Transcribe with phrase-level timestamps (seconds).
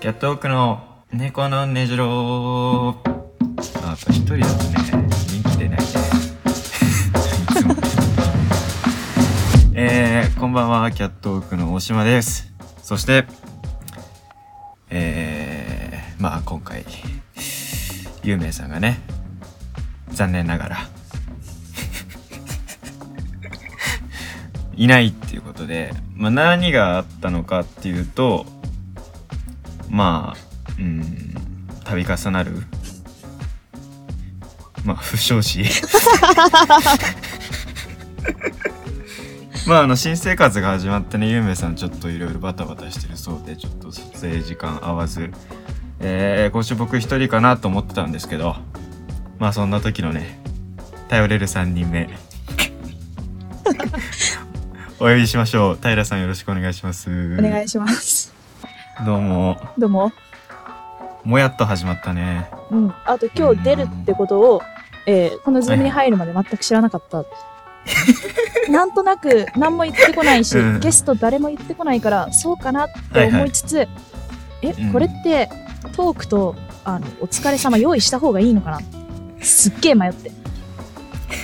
[0.00, 0.80] キャットオークの
[1.12, 3.10] 猫のねじろー。
[3.84, 4.78] あ、やっぱ一人だとね、
[5.28, 5.86] 人気出ないね。
[9.72, 9.74] い。
[9.74, 12.50] えー、こんばんは、キャットオークの大島です。
[12.82, 13.26] そして、
[14.88, 16.86] えー、まあ今回、
[18.22, 19.00] ゆうめいさんがね、
[20.12, 20.78] 残念ながら、
[24.76, 28.46] いないっていうことで、まあ何があったのかっていうと、
[29.90, 31.34] まあ、うん、
[31.84, 32.52] 度重なる、
[34.84, 35.64] まあ、不祥事。
[39.66, 45.30] まあ、あの、新生活が始まってね、ゆうめいさんちょっといろいろバタバタしてるそうで、ちょっと撮影時間合わず、
[46.00, 48.56] えー、今週僕一人かなと思ってたんですけど、
[49.38, 50.40] まあ、そんな時のね、
[51.08, 52.08] 頼れる3人目。
[54.98, 55.78] お呼びしましょう。
[55.80, 57.08] 平さんよろしくお願いします。
[57.38, 58.19] お願いします。
[59.06, 59.56] どうも。
[59.78, 60.12] どうも。
[61.24, 62.50] もやっと始まったね。
[62.70, 62.94] うん。
[63.04, 64.62] あと今日出るってことを、
[65.06, 67.24] えーこのズームに入るまで全く知らなかった。
[68.70, 73.88] なんとなく何も言ってこないし、うんゲスト誰も言ってこないから、そうかなって思いつつ、
[74.62, 75.48] え、うんこれって
[75.96, 76.54] トークと、
[76.84, 78.80] あの、お疲れ様用意した方がいいのかな？
[79.42, 80.30] すっげえ迷って。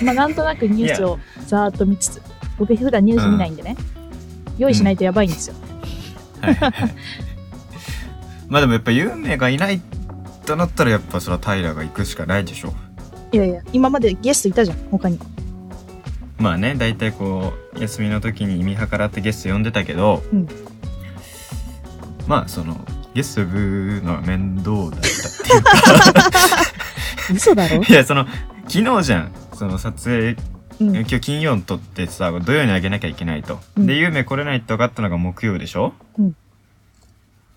[0.05, 2.23] まあなんとなくニュースをざーっと見つつ、
[2.59, 3.77] 僕普段ニュース見ないんでね、
[4.59, 5.55] 用意しないとやばいんですよ。
[6.43, 6.91] はいはいはい。
[8.49, 9.81] まあでもやっぱ有名がいない
[10.45, 12.73] となったらやっぱそれは平が行くしかないでしょ。
[13.33, 15.19] いやいや、今までゲストいたじゃん、他に。
[16.39, 20.49] まあね、大体こう、休みの時に見計らってゲスト呼んでたけど、うん
[22.29, 22.77] まあその、
[23.15, 25.73] ゲスト呼ぶのは面倒だったっていうか、
[27.35, 27.83] 嘘だろ？
[27.89, 28.27] いやその、
[28.69, 29.33] 昨日じゃん。
[29.55, 30.37] その撮影、
[30.81, 30.97] うん。
[30.97, 33.61] 今日金曜に撮ってさ、土曜にあげなきゃいけないと。
[33.77, 35.95] うんで、有名来れないって分かったのが木曜でしょ？
[36.19, 36.37] うん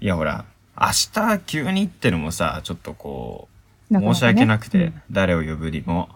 [0.02, 0.46] いやほら、
[0.80, 3.48] 明日急にってのもさ、ちょっとこ
[3.92, 6.10] う、申し訳なくて、うん誰を呼ぶにも。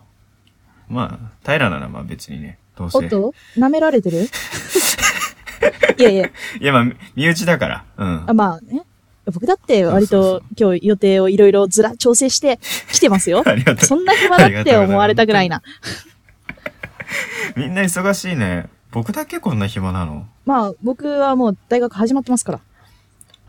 [0.90, 2.98] まあ、平ならまあ別にね、どうせ。
[2.98, 4.28] おっと舐められてる？
[5.98, 6.32] いやいや、い
[6.62, 6.86] やまあ、
[7.16, 7.86] 身内だから。
[7.98, 8.34] うんあ。
[8.34, 8.84] まあね。
[9.26, 12.60] 僕だって割と今日予定をいろいろずら調整して
[12.92, 13.42] 来てますよ。
[13.48, 13.86] ありがとう。
[13.86, 15.62] そんな暇だって思われたくないな。
[17.56, 18.68] みんな忙しいね。
[18.92, 20.28] 僕だけこんな暇なの？
[20.46, 22.60] まあ僕はもう大学始まってますから。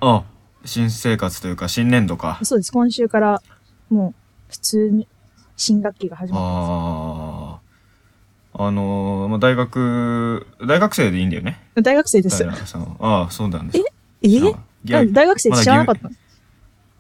[0.01, 0.23] あ、
[0.65, 2.39] 新生活というか新年度か。
[2.43, 2.73] そうです。
[2.73, 3.43] 今週から
[3.91, 4.15] もう
[4.51, 5.07] 普通に
[5.57, 6.51] 新学期が始まってま
[7.53, 7.65] ああ。
[8.67, 11.61] あのー、まあ、大学、大学生でいいんだよね。
[11.77, 11.83] す。
[11.83, 12.45] 大学生です。
[12.45, 13.85] 平さんはああ、そうなんです。
[14.23, 14.29] え？
[14.29, 14.49] 知らん
[14.87, 16.15] いやあ大学生って知らなかったの？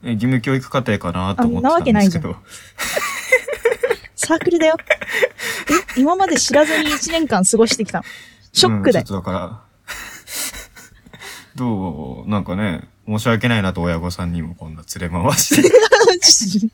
[0.02, 2.36] え義務教育課程かなと思ってたんですけど。
[4.16, 4.76] サークルだよ。
[5.96, 6.00] え？
[6.00, 8.04] 今まで知らずに1年間過ごしてきたの？
[8.52, 9.06] ショックだようん。
[9.06, 9.62] ちょっとだから、
[11.54, 16.70] どう、なんかね、申し訳ないなと親御さんにもこんな連れ回して。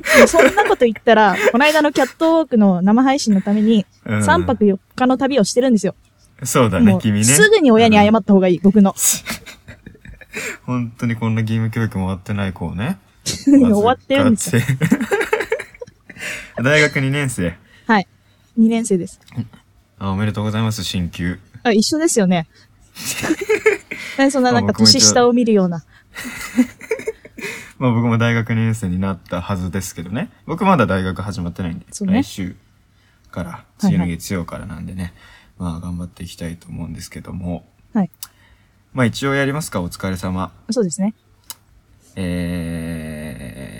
[0.26, 5.94] そんなこと言ったら、この間のキャットウォークの生配信のために、うん3泊4日の旅をしてるんですよ。
[6.42, 7.24] そうだもう、ね君ね。
[7.24, 8.94] すぐに親に謝った方がいい、僕の。
[10.64, 12.98] 本当にこんな義務教育も終わってない子をね。
[13.24, 14.62] 終わってるんですよ。
[14.62, 14.66] よ。
[16.62, 17.56] 大学2年生。
[17.86, 18.06] はい。
[18.58, 19.20] 2年生です。
[19.98, 21.38] あ、おめでとうございます、進級。
[21.62, 22.46] あ、一緒ですよね。
[24.18, 25.84] 何そんななんか年下を見るような。
[27.78, 30.30] まあ僕も大学2年生になったはずですけどね。
[30.46, 32.56] 僕まだ大学始まってないんで、ね来週
[33.30, 35.14] から、次の月曜からなんでね、
[35.58, 37.64] まあ頑張っていきたいと思うんですけども。
[37.94, 38.10] はい。
[38.92, 40.52] まあ一応やりますか、お疲れ様。
[40.70, 41.14] そうですね。
[42.16, 43.79] え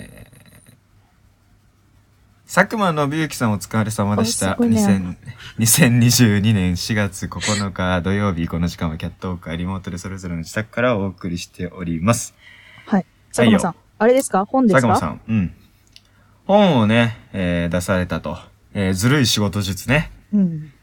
[2.53, 4.57] 佐久間信之さんお疲れ様でした。
[4.59, 5.17] おすごいね
[5.57, 12.33] 2000 2022年4月9日土曜日、この時間はキャットオークはリモートでそれぞれの自宅からお送りしております。
[12.87, 13.05] はい。
[13.33, 13.75] 佐久間さん。
[13.99, 14.43] あれですか？
[14.43, 14.89] 本ですか？
[14.89, 15.53] 佐久間さん、うん。
[16.45, 18.37] 本をね、えー出されたと。
[18.73, 20.11] えーずるい仕事術ね。
[20.33, 20.73] うん。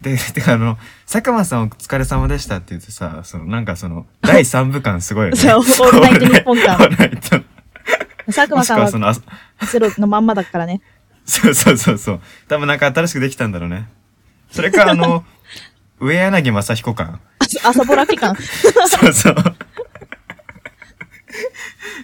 [0.00, 0.78] で、 てかあの、
[1.10, 5.36] 佐久間さんお疲れ様でしたって言ってさ、そのなんかその、第3部感すごいよね。
[5.36, 7.40] そう オールナイトニッポン感オールナイト
[8.26, 9.26] 佐久間さんはもしくはその、
[9.58, 10.80] あゼロのまんまだからね。
[11.30, 12.20] そうそうそうそう。
[12.48, 13.88] 多分なんか新しくできたんだろうね。
[14.50, 15.24] それかあの、
[16.00, 17.20] 上柳正彦感。
[17.38, 18.34] あ朝ぼら期間。
[18.36, 18.42] そ
[19.08, 19.34] うそう。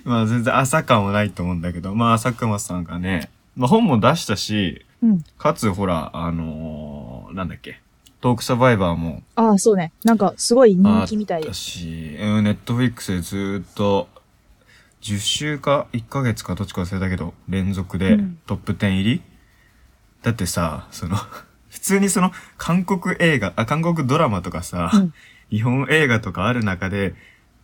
[0.04, 5.24] まあ全然朝感はないと思うんだけど、まあ佐久間さんがね、まあ本も出したし、うん。
[5.38, 7.80] かつほら、あのーなんだっけ、
[8.20, 9.92] トークサバイバーもああ、そうね。
[10.04, 14.08] なんか、すごい人気みたいたし、うんネットフリックスでずーっと、
[15.14, 19.22] 10週か1ヶ月かどっちか忘れたけど、連続でうんトップ10入り、
[20.22, 21.16] だってさ、その、
[21.70, 25.14] 普通にその、韓国映画、あ、韓国ドラマとかさ、うん
[25.48, 27.14] 日本映画とかある中で、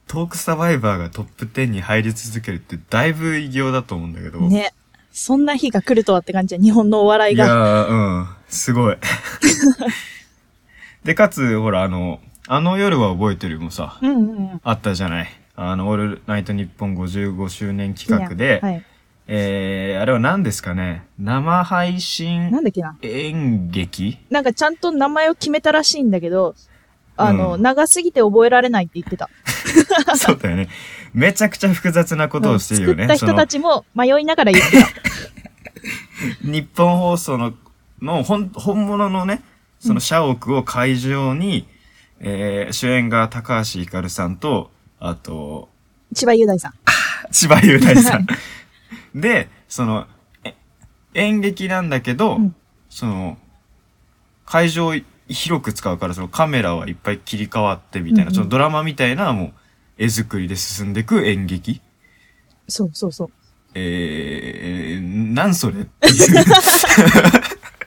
[0.07, 4.39] トークサバイバーがトップ10に入り続けるってだいぶ偉業だと思うんだけど。
[4.39, 4.73] ね。
[5.11, 7.53] そんな日が来るとはって感じや、日本のお笑いいや
[7.89, 8.29] うん。
[8.49, 8.97] すごい。
[11.05, 14.23] で、かつ、ほら、あの、あの夜は覚えてるもさ、うんうんう
[14.55, 14.61] ん。
[14.63, 15.29] あったじゃない？
[15.71, 18.85] あの、オールナイトニッポン55周年企画で、はい。
[19.29, 21.05] えー、あれは何ですかね？
[21.19, 22.97] 生配信なんだっけな。
[23.03, 24.19] 演劇？
[24.31, 26.55] なんかちゃんと名前を決めたらしいんだけど、
[27.17, 29.31] あの、うん長すぎて覚えられないって言ってた。
[30.17, 30.69] そうだよね。
[31.15, 33.05] めちゃくちゃ複雑なことをしてるよね。
[33.05, 34.89] 作った人たちも迷いながら言ってた。
[36.43, 37.55] 日本放送の、
[38.01, 39.43] の本、本物のね、
[39.79, 41.67] その社屋を会場に、
[42.21, 44.71] えー、主演が高橋ひかるさんと、
[45.05, 45.69] あと、
[46.15, 46.75] 千葉雄大さん。
[47.33, 48.27] 千葉雄大さん。
[49.17, 50.07] で、その、
[50.45, 50.55] え
[51.15, 52.55] 演劇なんだけど、うん
[52.89, 53.37] その、
[54.47, 54.95] 会場を
[55.29, 59.53] 広く使うから、そのカメラはいっぱい切り替わってみたいな、うんうんそのドラマみたいな、もう、
[59.99, 61.81] 絵作りで進んでいく演劇？
[62.69, 63.31] そうそうそう。
[63.75, 65.87] えー、なんそれ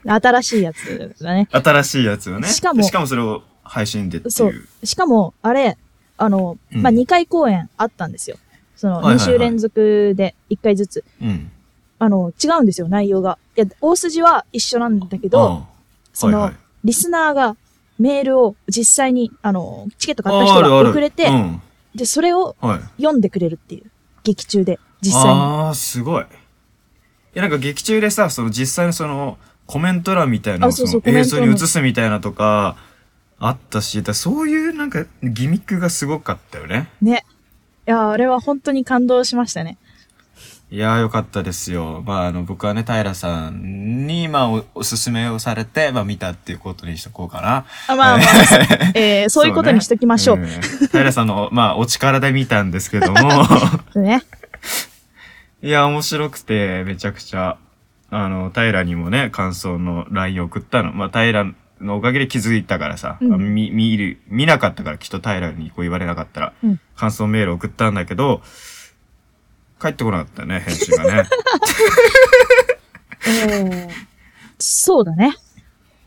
[0.03, 1.47] 新しいやつだね。
[1.49, 2.49] 新しいやつをね。
[2.49, 4.31] しかもしかもそれを配信でっていう。
[4.31, 4.53] そう
[4.83, 5.77] しかも、あれ、
[6.17, 8.37] あの、うんまあ、2回公演あったんですよ。
[8.75, 11.03] その、2はいはいはい週連続で1回ずつ。
[11.21, 11.51] うん。
[11.97, 13.37] あの、違うんですよ、内容が。
[13.55, 15.65] いや、大筋は一緒なんだけど、
[16.13, 16.51] その、
[16.83, 17.55] リスナーが
[17.99, 21.61] メールを実際に、あの、チケット買った人があるある送れて、うん。
[21.95, 22.79] で、それをはい。
[23.01, 23.89] 読んでくれるっていう。
[24.23, 25.39] 劇中で、実際に。
[25.39, 26.23] ああ、すごい。
[26.23, 26.25] い
[27.33, 32.75] や、なんか劇中でさ、その実際のその、コメント欄みたいな映像に映すみたいなとか、
[33.39, 36.89] あったし、だそういうなんかギミックがすごかったよね。
[37.01, 37.25] ね。
[37.87, 39.77] いや、あれは本当に感動しましたね。
[40.71, 42.03] いやーよかったですよ。
[42.05, 47.65] まああの僕はね、平さんにまあおおすすめをされて、まあ見たっていうことにしとこうかな。
[47.87, 48.27] あまあまあ、
[48.95, 50.37] えー そういうことにしときましょう。
[50.37, 50.47] ん
[50.91, 53.19] 平さんの、まあお力で見たんですけども、
[53.95, 54.23] ね。
[55.61, 57.57] いや、面白くて、めちゃくちゃ、
[58.09, 60.91] あの、平にもね、感想の LINE 送ったの。
[60.93, 61.45] まあ、平
[61.81, 68.41] のおかげで気づいたからさ、うんあ見、見る、見なかったからきっと平にこう言われなかったら、うん感想メール送ったんだけど、
[69.81, 71.29] 帰ってこなかったね、返信がね。
[73.27, 73.89] えー
[74.57, 75.35] そうだね。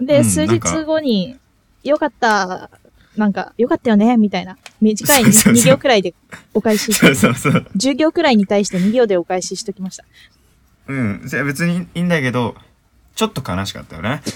[0.00, 1.36] で、うん数日後に、
[1.84, 2.70] よかった、
[3.16, 4.56] なんか、よかったよね、みたいな。
[4.80, 6.14] 短いそうそうそう2行くらいで
[6.54, 7.66] お返ししそうそうそう。
[7.76, 10.04] 10行くらいに対して2行でお返ししときました。
[10.86, 11.28] うん。
[11.44, 12.56] 別にいいんだけど、
[13.18, 14.22] ちょっと悲しかったよね。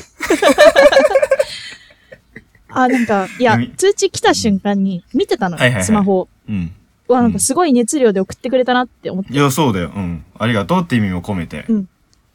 [2.68, 6.28] あ、なんか、いやみ、通知来た瞬間に見てたのよ、はいはいはいスマホを。
[6.48, 6.74] うん。
[7.06, 9.32] うわ、なんかすごい熱量で送ってくれたなって思って。
[9.32, 9.92] いや、そうだよ。
[9.94, 10.24] うん。
[10.36, 11.64] ありがとうって意味も込めて。
[11.68, 11.88] うん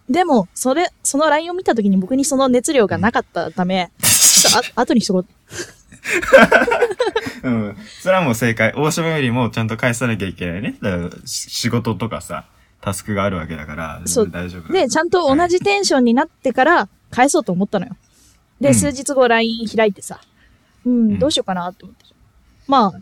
[0.10, 5.26] でも、それ、その LINE を見た時に僕にその熱量がなかったため、 ちょっとあ後にしとこう。
[7.44, 7.78] うん。
[8.00, 8.72] それはもう正解。
[8.74, 10.78] 大島よりもちゃんと返さなきゃいけないね。
[10.82, 12.46] だからし仕事とかさ、
[12.88, 14.72] タスクがあるわけだから、そう大丈夫。
[14.72, 17.98] で、ちゃんと同じテンションになってから返そうと思ったのよ。
[18.62, 20.22] で、うん数日後 LINE 開いてさ、
[20.86, 22.06] うん、うんどうしようかなって思って。
[22.68, 23.00] まあ、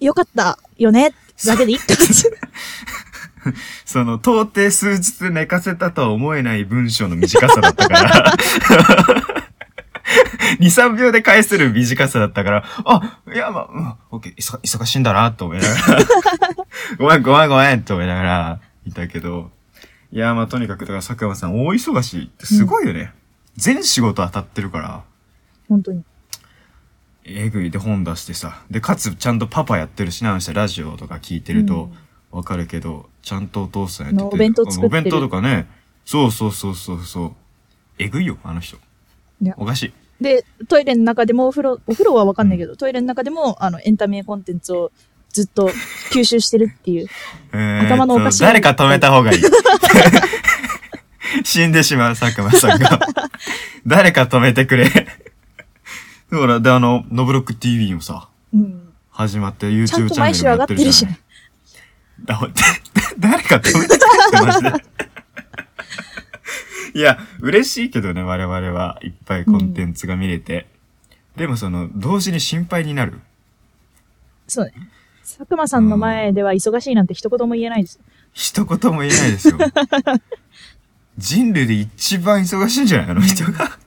[0.00, 1.12] よかったよね
[1.46, 1.94] だけでいいかって。
[3.86, 8.34] その、到底数日寝かせたとは思えない文章の短さだったから。
[10.60, 16.04] 2、3秒で返せる短さだったから、あ、いや、まあ、うん、オッケー、忙忙しいんだな、と思いながら。
[16.98, 19.50] ごめん、ごめん、ごめん、と思いながら、いたけど。
[20.12, 23.12] いや、まあ、とにかく、だから、佐久間さん、大忙しいってすごいよね。
[23.56, 25.04] 全仕事当たってるから。
[25.68, 26.02] 本当に。
[27.24, 28.62] えぐいで本出してさ。
[28.70, 31.90] で、かつちゃんとパパやってるしな、あの人ラジオとか聞いてると
[32.30, 34.22] わかるけど、ちゃんとお父さんやってて。
[34.24, 35.66] のお弁当作ってるお弁当とかね。
[36.04, 37.32] そうそうそうそうそう。
[37.98, 38.78] えぐいよ、あの人。
[39.56, 39.92] おかしい。
[40.20, 44.92] で、トイレの中でもお風呂、お風呂はわかんないけど、トイレの中でも、あの、エンタメコンテンツを
[45.32, 45.70] ずっと
[46.12, 47.08] 吸収してるっていう。
[47.52, 49.40] 頭のおかしい誰か止めた方がいい。
[51.44, 53.00] 死んでしまう、佐久間さんが。
[53.86, 54.88] 誰か止めてくれ。
[56.30, 58.92] ほら、で、あの、ノブロック TV もさ、うん。
[59.10, 61.06] 始まって YouTube チャンネルちゃんと毎週上がってるし。
[62.24, 62.38] だ
[63.18, 63.88] 誰か止めてくれっ
[64.30, 64.72] てマジで。
[66.94, 70.66] いや、嬉しいけどね、我々はいっぱいコンテンツが見れて。
[71.36, 73.20] でもその、同時に心配になる。
[74.48, 74.72] そうね。
[75.38, 78.02] 佐久間さんの前では忙しいなんて一言も言えないですよ。
[78.32, 79.58] 一言も言えないですよ。
[81.18, 83.20] 人類で一番忙しいんじゃないあの？
[83.20, 83.78] 人が。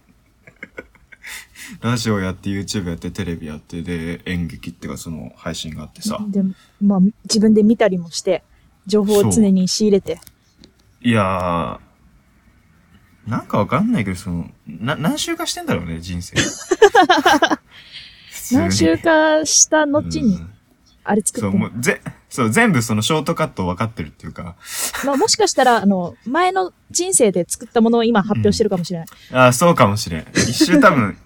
[1.82, 6.20] ラジオやって、YouTube やって、テレビやって、で、演劇っていうかその配信があってさ。
[6.30, 6.44] で、
[6.82, 8.44] まあ、自分で見たりもして、
[8.86, 10.20] 情報を常に仕入れて。
[11.02, 16.36] いやー、なんかわかんないけど、その、な、何週かしてんだろうね、人生。
[18.52, 20.53] 何週かした後に、うん
[21.04, 21.70] あれ作そう、ってんの？
[21.70, 24.56] もう、ぜ、そう、全部そのショートカット分かってるっていうか、
[25.06, 29.08] まあ、もしかしたら、あの、前の人生で作ったものを今発表してるかもしれない。
[29.32, 30.28] ああ、そうかもしれん。
[30.34, 31.18] 一周多分、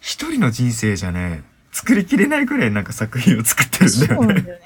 [0.00, 4.26] 一人の人生じゃね、作りきれないくらいなんか作品を作ってるんそうだよね。
[4.26, 4.64] なんだよね。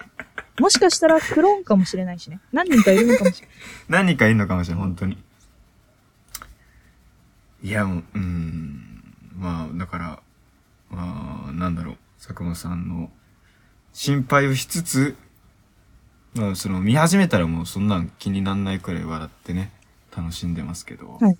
[0.60, 2.38] もしかしたらクローンかもしれないしね。
[2.52, 3.56] 何人かいるのかもしれない。
[3.88, 5.18] 何人かいるのかもしれん、本当に。
[7.62, 9.02] いや、もう、うーん。
[9.36, 10.20] まあ、だから、
[10.90, 13.10] まあ、なんだろう、佐久間さんの
[13.94, 15.16] 心配をしつつ、
[16.34, 19.70] まあ、その、見始めたらもうそんなん気になんないくらい笑ってね、
[20.14, 21.16] 楽しんでますけど。
[21.20, 21.38] はい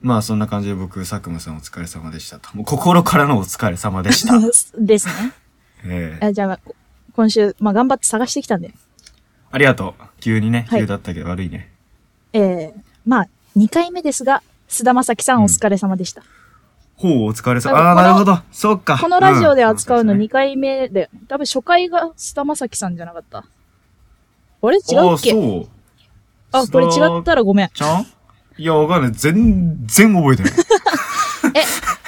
[0.00, 2.54] まあ、そんな感じで僕、佐久間さんお疲れ様でしたと。
[2.54, 4.38] もう心からのお疲れ様でした。
[4.78, 5.32] ですね。
[5.86, 6.76] ええあじゃあ、こ
[7.14, 8.74] 今週、まあ、頑張って探してきたんで。
[9.50, 10.04] ありがとう。
[10.20, 11.70] 急にね、はい急だったけど悪いね。
[12.34, 16.22] えー、まあ、2回目ですが、菅田将暉さんお疲れ様でした。
[16.96, 17.76] ほう、お疲れ様。
[17.76, 18.38] ああなるほど。
[18.52, 18.98] そうか。
[18.98, 23.38] このラジオで扱うのん2回目で、多分初回が菅田将暉さんじゃなかった。
[23.38, 24.76] あれ？
[24.78, 25.32] 違うっけ？
[25.32, 25.68] あそう。
[26.52, 27.68] あ、これ違ったらごめん。
[27.74, 28.06] ちゃん？
[28.56, 29.12] いや、わかんない。
[29.12, 30.52] 全然覚えてない。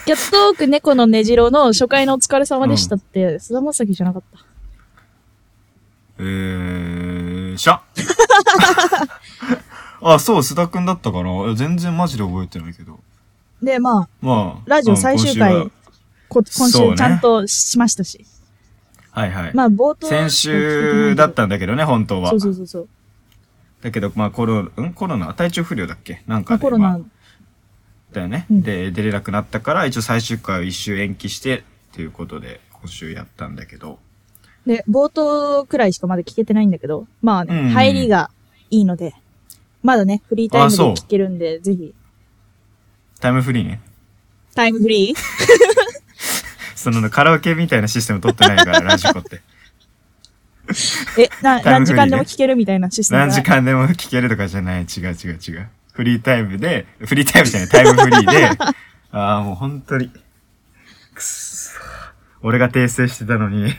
[0.07, 4.39] キャットウォーク猫のねじろの初回のお疲れ様でしたって、菅田将暉じゃなかった？
[6.21, 7.83] えー、しゃ
[10.01, 11.31] あ、そう、須田くんだったかな。
[11.47, 13.01] いや全然マジで覚えてないけど。
[13.67, 14.63] で、まあ、まあ。
[14.65, 15.73] ラジオ最終回、うん
[16.29, 18.27] こ今そうね週ちゃんとしましたし。
[19.13, 19.55] はいはい。
[19.55, 20.09] まあ、冒頭。
[20.09, 22.41] 先週だったんだけどね、本当はそう。
[22.41, 22.89] そうそうそう。
[23.81, 24.93] だけど、まあコロ、ん？
[24.95, 25.33] コロナ？
[25.35, 26.25] 体調不良だっけ？
[26.27, 27.01] なんまあ、かでコロナまあ、
[28.13, 34.01] だよね、うんで、出れなくなったから、一応最終回を一周延期して、っていうことで、今週やったんだけど。
[34.67, 38.31] で、冒頭くらいしかまだ聞けてないんだけど、まあね、うんうん入りが
[38.71, 39.15] いいので、
[39.85, 41.95] まだね、フリータイムで聞けるんで、ぜひ、
[43.21, 43.81] タイムフリーね。
[44.55, 45.19] タイムフリー？
[46.77, 49.43] そのカラオケみたいなシステム取ってないから、ラジコって。
[51.19, 53.27] え、な、 ね何時間でも聞けるみたいなシステムが？
[53.27, 54.83] 何時間でも聞けるとかじゃない。
[54.85, 55.69] 違う違う違う。
[55.93, 58.51] フリータイムで、フリータイムじゃない、タイムフリーで、
[59.13, 60.09] ああ、もう本当に。
[60.09, 61.71] くっそ。
[62.43, 63.75] 俺が訂正してたのに。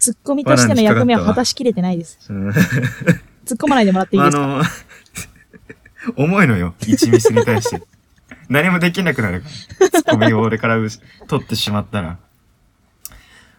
[0.00, 2.18] ツッコミとしての役目は果たしきれてないです。
[2.28, 4.46] うん突っ込まないでもらっていいあですか？
[4.46, 4.62] の、
[6.16, 6.74] 重いのよ。
[6.84, 7.80] 一ミスに対して。
[8.48, 9.48] 何もできなくなるか
[9.80, 9.90] ら。
[9.90, 10.76] ツッコミを俺から
[11.26, 12.18] 取ってしまったら。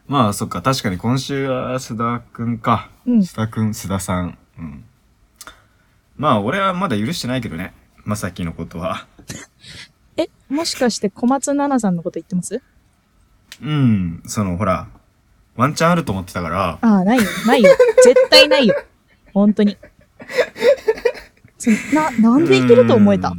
[0.08, 0.62] まあ、そっか。
[0.62, 2.90] 確かに今週は須田くんか。
[3.06, 4.38] うん須田くん、須田さん。
[4.58, 4.86] うん。
[6.16, 7.74] まあ、俺はまだ許してないけどね。
[8.06, 9.06] まさきのことは。
[10.16, 12.62] え、もしかして小松菜奈さんのこと言ってます？
[13.62, 14.24] うん。
[14.26, 14.88] その、ほら、
[15.56, 16.78] ワンチャンあると思ってたから。
[16.80, 17.24] ああ、ないよ。
[17.46, 17.70] ないよ。
[18.04, 18.76] 絶対ないよ。
[19.34, 19.78] 本当に。
[21.58, 23.34] そな、なんでいけると思えた？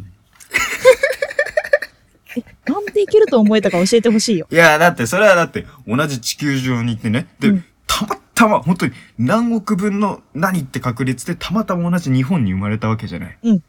[2.68, 4.46] なんでいけると思えたか教えてほしいよ。
[4.50, 7.26] いや、だって、それはだって、同じ地球上にいてね。
[7.40, 13.38] で、うんたまたま、本当に何億分の何って確率で、たまたま同じ日本に生まれたわけじゃない。
[13.42, 13.62] うん。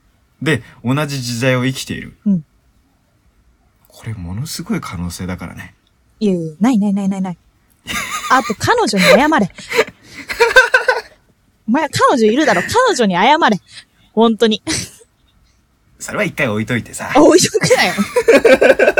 [0.43, 2.15] で、同じ時代を生きている。
[2.25, 2.45] うん。
[3.87, 5.73] これ、ものすごい可能性だからね。
[6.19, 7.37] いやいや、ないないないないない。
[8.29, 9.49] あと、彼女に謝れ。
[11.67, 12.61] お前、彼女いるだろ。
[12.61, 13.59] 彼女に謝れ。
[14.13, 14.61] 本当に。
[15.99, 17.11] それは一回置いといてさ。
[17.15, 17.93] 置いとくなよ。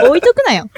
[0.09, 0.69] 置いとくなよ。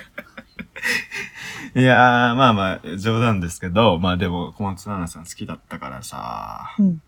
[1.76, 6.76] いやー、まあまあ、冗談ですけど、まあでも、小松菜奈さん好きだったからさ。
[6.80, 7.02] うん。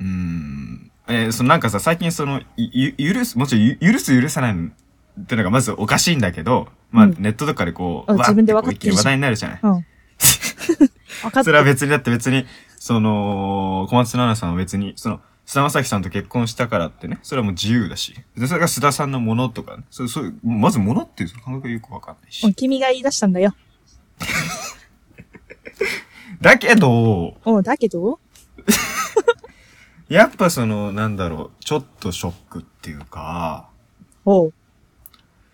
[0.00, 0.90] うーん。
[1.06, 9.60] えーそのなんかさ、最近その、いゆ許す、もちろんゆ許す許さないってのがまずおかしいんだけど、まあうんネットとかでこう、わ自分で分かってる話題になるじゃない？
[9.62, 9.86] うん。
[11.22, 12.46] 分かっそれは別に、だって別に、
[12.78, 18.14] その、小松菜奈さんは別に、その、菅田将暉さんと結婚したからってね、それはもう自由だし。
[18.36, 22.54] でそれが須田さんのものとかね、そう、そういう、まずものっていうその感覚がよくわかんないし。
[22.54, 23.54] 君が言い出したんだよ。
[26.40, 28.18] だけど、おうだけど？
[30.08, 33.68] やっぱその、なんだろう、ちょっとショックっていうか、
[34.24, 34.54] おう。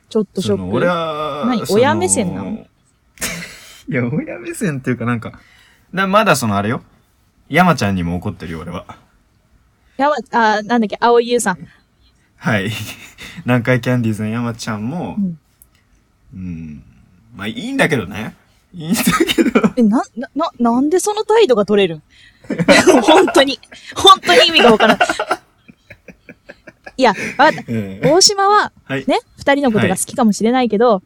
[0.08, 0.76] ちょっとショック？
[0.76, 1.66] 俺は、何？
[1.66, 2.50] 親目線なの？
[3.88, 5.40] いや、親目線っていうかなんか、
[5.92, 6.82] なまだそのあれよ。
[7.48, 8.86] 山ちゃんにも怒ってるよ、俺は。
[10.00, 11.58] やば、あ、なんだっけ、青井優さん。
[12.36, 12.70] はい。
[13.44, 15.38] 南海キャンディーズの山ちゃんもう、ん。
[16.32, 16.82] うん。
[17.36, 18.34] まあいいんだけどね。
[18.72, 19.02] いいんだ
[19.34, 19.60] けど。
[19.76, 22.02] え、な、な、な、なんでその態度が取れるん？
[23.02, 23.60] 本当に。
[23.94, 24.98] 本当に意味がわからん。
[26.96, 27.64] いや、わかった。
[27.68, 29.04] え大島は、はい。
[29.06, 31.02] ね、二人のことが好きかもしれないけど、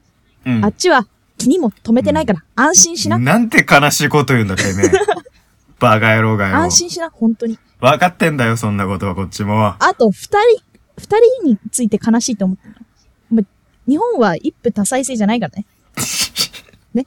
[0.47, 1.09] うんあっちは
[1.39, 3.19] 気にも留めてないから、安心しな。
[3.19, 4.93] なんて悲しいこと言うんだ、てめえ。
[5.81, 6.57] バカ野郎がよ。
[6.57, 7.59] 安心しな、本当に。
[7.85, 9.75] 分かってんだよ、そんなことはこっちも。
[9.79, 10.39] あと、二人、
[10.99, 12.75] 二人について悲しいと思ってる
[13.87, 15.53] 日本は一夫多妻制じゃないから
[16.95, 17.07] ね。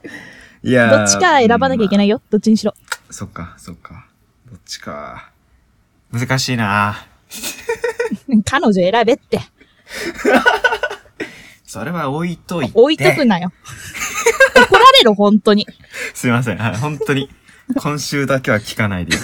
[0.62, 1.98] いやどっちか選ばなきゃいけい。
[1.98, 2.22] ないよ。
[2.30, 2.74] どっちにしろ。
[3.10, 4.06] そっか、そっか。
[4.48, 5.30] どっちか。
[6.12, 7.06] 難しいな
[8.44, 9.40] 彼女選べって。
[11.66, 12.72] それは置いといて。
[12.74, 13.52] 置いとくなよ。
[14.54, 15.66] 怒られる、本当に。
[16.14, 16.58] すいません。
[16.58, 17.28] はい、本当に。
[17.76, 19.16] 今週だけは聞かないで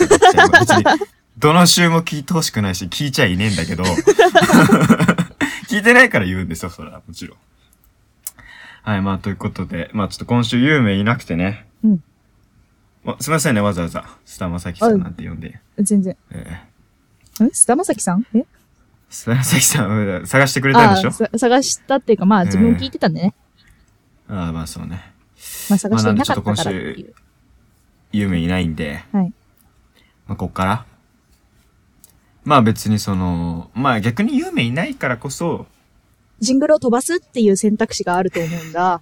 [1.39, 3.83] どの週も聞いてほしくないし、聞いちゃいねえんだけど。
[5.69, 7.03] 聞いてないから言うんですよ、それは。
[7.07, 7.39] もちろん。
[8.83, 11.67] はい、まあ、ということで、まあ、ちょっと今週、有名いなくてね。
[11.83, 12.05] うん。
[13.03, 15.61] ま、すいませんね、わざわざ、スタマサキさんなんて呼んで。
[15.79, 16.17] 全然。
[16.31, 18.27] えー、ん菅田将暉さん？
[18.35, 18.45] え？
[19.11, 21.39] スタマサキさん、う ん探してくれたんでしょ？
[21.39, 23.35] 探したっていうか、まあ自分聞いてたんでね。
[24.29, 25.13] ああ、まあ、そうね。
[25.69, 27.15] まあ探していなかったからってまあなんでちょっという。
[28.13, 29.05] 有名いないんで。
[29.13, 29.33] はい。
[30.29, 30.87] まあ、こっから。
[32.45, 35.67] まあ別にその、まあ逆に有名いないからこそ、
[36.41, 39.01] ジングルを飛ばすっていう選択肢があると思うんだ。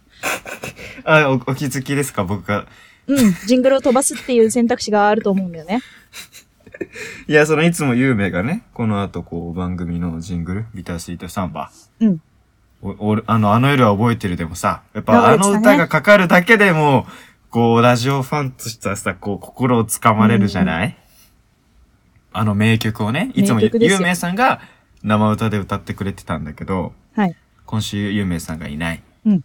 [1.04, 2.25] あ、おお気づきですか？
[2.25, 2.66] 僕が。
[3.06, 3.34] うん。
[3.46, 5.80] ジングルを飛ばすっていう選択肢があると思うんだよね。
[7.26, 11.70] いや、そのいつも有名がね、この後こう番組のジングル、ビタースイートサンバ。
[12.00, 12.20] うん。
[12.82, 17.06] お、おあの、あの夜は覚えてるでもさ、やっぱあの歌がかかるだけでも、
[17.50, 20.96] こう、ラジオファンとしてはさ、こう、心をつかまれるじゃない、
[22.33, 24.61] あの名曲をね、いつも名曲ですよ有名さんが
[25.03, 27.37] 生歌で歌ってくれてたんだけど、はい。
[27.67, 29.03] 今週有名さんがいない。
[29.27, 29.45] うん。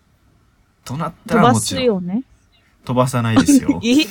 [0.86, 2.24] となった飛ばらもちろん、すよね。
[2.86, 3.80] 飛ばさないですよ。
[3.84, 4.06] え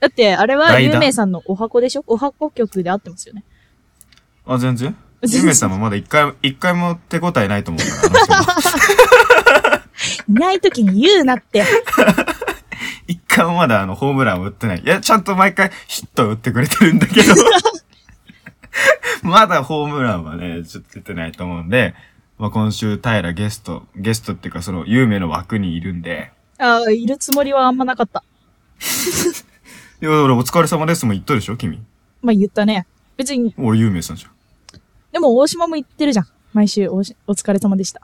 [0.00, 2.04] だって、あれは代打有名さんのお箱でしょ？
[2.06, 3.44] お箱曲で合ってますよね。
[4.46, 4.94] あ、全然？
[5.22, 11.64] 全然有名さんもまだ一回、一回も手応えないと思うから、あの人も いない時に言うなって。
[13.34, 14.80] 一回もまだあの、ホームランを打ってない。
[14.80, 17.34] いや、ちゃんと毎回ヒットを打ってくれてるんだけど、
[19.22, 21.96] まだホームランはね、ちょっと出てないと思うんで、
[22.38, 28.22] まあ、今週、平ゲスト、ゲストっていうかその、有名の枠にいるんで、ああ、いるつもりはあんまなかった。
[30.00, 31.84] いや、俺お疲れ様ですも言ったでしょ君。
[32.22, 32.86] まあ言ったね。
[33.16, 34.26] 別に、俺有名さんじ
[35.10, 36.26] でも大島も言ってるじゃん。
[36.52, 38.00] 毎週おしお疲れ様でした。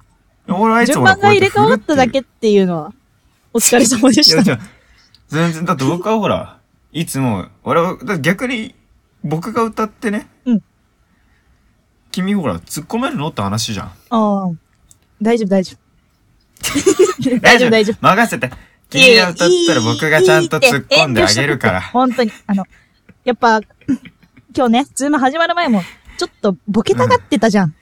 [0.48, 0.60] ゃん。
[0.60, 2.92] 俺はいつ順も番が入れ替わっただけっていうのは、
[3.52, 4.42] お疲れ様でいや、した。
[4.42, 4.58] じゃ
[5.30, 6.58] 全然、だって僕はほら、
[6.92, 8.74] いつも、俺は、だ逆に、
[9.22, 10.62] 僕が歌ってね、うん
[12.10, 13.86] 君ほら、突っ込めるのって話じゃん。
[13.86, 14.50] ああ。
[15.22, 17.40] 大丈夫、 大丈夫。
[17.40, 17.96] 大丈夫、大丈夫。
[18.00, 18.50] 任せて。
[18.90, 21.80] 君が歌ったら僕がちゃんと突っ込んであげるから。
[21.80, 22.32] 本当に。
[22.48, 22.64] あの、
[23.22, 23.60] やっぱ、
[24.56, 25.84] 今日ね、ズーム始まる前も、
[26.18, 27.74] ちょっとボケたがってたじゃん。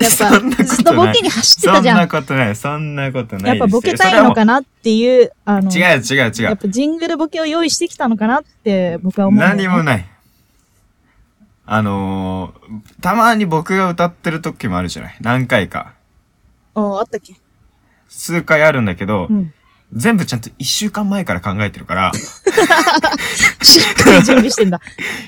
[0.00, 1.92] やっぱ、ずっとボケに走ってたじゃ。
[1.92, 2.56] そんなんことない。
[2.56, 3.48] そんなことない。
[3.50, 6.42] やっぱボケたいのかなっていう、あの、違う違う違う。
[6.44, 10.06] やっぱジングルボケを用意してきたのかなって僕は思うね、何もない。
[11.64, 15.16] あのー、たまに僕が歌ってる時もあるじゃない。
[15.20, 15.92] 何回か。
[16.74, 17.34] ああったっけ？
[18.08, 19.54] 数回あるんだけど、うん。
[19.92, 22.12] 全部ちゃんと一週間前から考えてるから、
[23.62, 24.80] しっかり準備してんだ。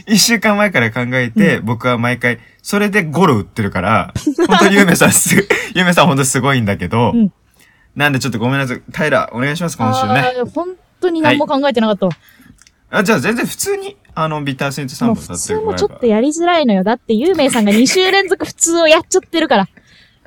[0.07, 4.15] 一週間前から考えて、僕は毎回、それでゴロ打ってるから、
[4.49, 7.33] 本当にゆめさんす、 ゆめさん本当すごいんだけど、うん
[7.97, 8.83] なんでちょっとごめんなさい。
[8.93, 10.51] 平、お願いします、今週ね。
[10.53, 12.13] 本当に何も考えてなかったわ。
[12.91, 16.83] あ、じゃあ全然普通に、あの、ビターセントサンバもう普通歌ってるもちょっとやりづらいのよ。
[16.83, 19.69] だって、ゆうめいさんが2週連続普通をやっちゃってるから。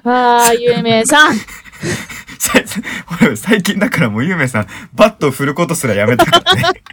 [0.06, 1.36] あー、ゆうめいさん。
[3.36, 6.64] 最近だからもうゆめさん、バットを振ることすらやめたからね。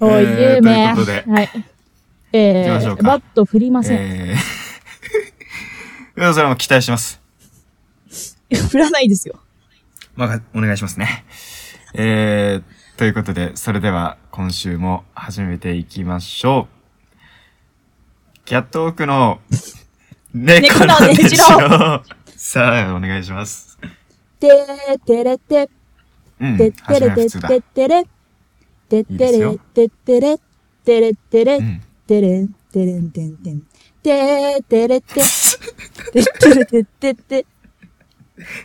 [0.00, 0.74] おい、えーゆうめい。
[0.74, 1.50] ということではい。
[2.32, 3.98] えー、バット振りません。
[3.98, 7.20] えー、それはもう期待します。
[8.70, 9.40] 振らないですよ。
[10.16, 11.24] まあ、お願いしますね。
[11.94, 16.76] えー、ということで、それでは今週も始めていきましょう。
[18.44, 19.40] キャットオークの
[20.36, 22.02] 猫のねじろ
[22.36, 23.78] さあ、お願いします。
[24.38, 25.70] てーてれて、
[26.38, 26.58] うん。
[26.58, 27.30] てってれてっ。
[27.30, 28.04] てってれ。
[28.90, 30.38] てってれてってれ。
[30.84, 31.62] てれてれう。
[31.62, 31.82] ん。
[32.06, 33.62] てれん、てれんてんてん。
[34.02, 35.14] てーてれて。
[36.12, 37.46] てってれてってって。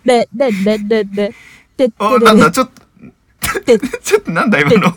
[0.03, 1.33] れ、れ、れ、れ、れ。
[1.77, 2.51] てってお、れなんだ、れ。
[2.51, 2.69] ちょっ
[3.63, 4.93] て、と、ちょっとなんだ今の？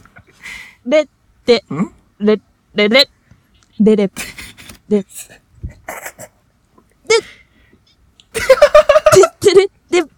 [0.87, 1.06] れ、っ
[1.46, 1.92] て、ん？
[2.18, 2.40] れ、
[2.74, 3.08] れ、れ。
[3.78, 4.10] れれ。
[8.35, 8.40] て
[9.27, 9.66] ってれ、
[10.03, 10.09] で、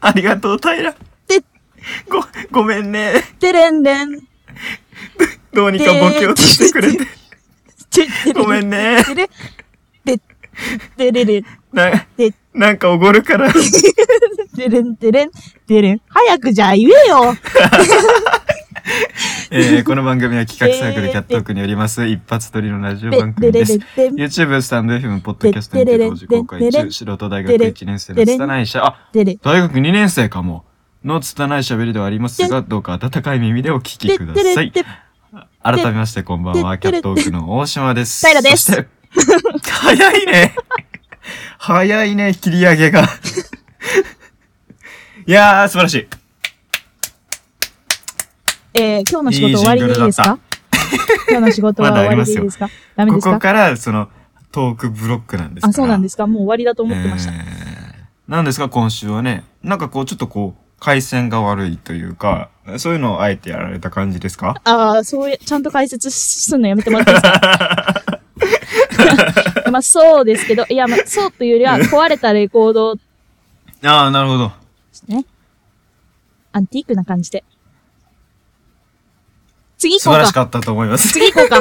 [0.00, 0.92] ありがとう、平。
[0.92, 0.96] で、
[2.08, 3.22] ご、ごめんね。
[3.38, 4.20] てれんれん。
[5.52, 6.98] どうにかボケをしてくれて。
[6.98, 9.04] てってれごめんね。
[9.04, 10.20] てれ、て、
[10.96, 11.44] てれれ。
[11.72, 13.52] な、て、なんかおごるから。
[13.52, 15.30] てれんてれん、
[15.66, 16.00] てれん。
[16.08, 17.34] 早くじゃあ言えよ
[19.52, 23.72] えーこの番組は企画サークルキャットークによります一発撮りのラジオ番組です。
[23.96, 29.10] YouTube、スタンド FM、ポッドキャストにて同時公開中、素人大学1年生の拙い者、あ。
[29.12, 30.64] 大学2年生かも。
[31.04, 34.70] の拙い喋りではありますが、どうか温かい耳でお聞きください。
[34.70, 34.84] で
[35.64, 38.24] 改めましてこんばんは、キャットークの大島です。
[38.24, 38.86] 平です
[39.64, 40.54] 早いね。
[41.58, 43.02] 早いね、切り上げが。
[45.26, 46.19] いやー、素晴らしい。
[48.74, 50.38] えー、今日の仕事終わりでいいですか？
[51.28, 52.68] 今日の仕事は 終わりでいいですか？
[52.96, 53.30] ダメですか？
[53.30, 54.08] ここから、その、
[54.52, 55.66] トークブロックなんです。
[55.66, 56.26] あ、そうなんですか？
[56.26, 57.32] もう終わりだと思ってました。
[57.32, 57.40] えー
[58.28, 59.42] なんですか、今週はね。
[59.64, 64.54] なんかこう、ちょっとこう、回線が悪いというか、そういうのをあえてやられた感じですか？
[64.62, 68.04] ああ、そういう、ちゃんと解説すんのやめてもらっていいですか？
[69.72, 72.92] まあそうですけど、いや、まあそうというよりは壊れたレコード
[73.84, 74.52] ああ、なるほど。
[75.08, 75.24] ね。
[76.52, 77.42] アンティークな感じで。
[79.80, 80.18] 次行こうか。
[80.18, 81.08] 素晴らしかったと思います。
[81.08, 81.58] 次行こうか。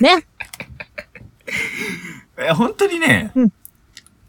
[0.00, 0.26] ね。
[2.36, 3.52] え、本当にね、うん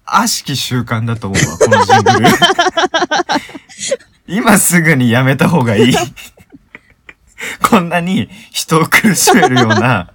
[0.08, 2.28] 悪しき習慣だと思うわ、このジングル。
[4.38, 5.96] 今すぐにやめた方がいい。
[7.68, 10.14] こんなに人を苦しめるような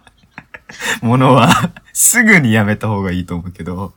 [1.03, 3.93] ものは、すぐにやめた方がいいと思うけど。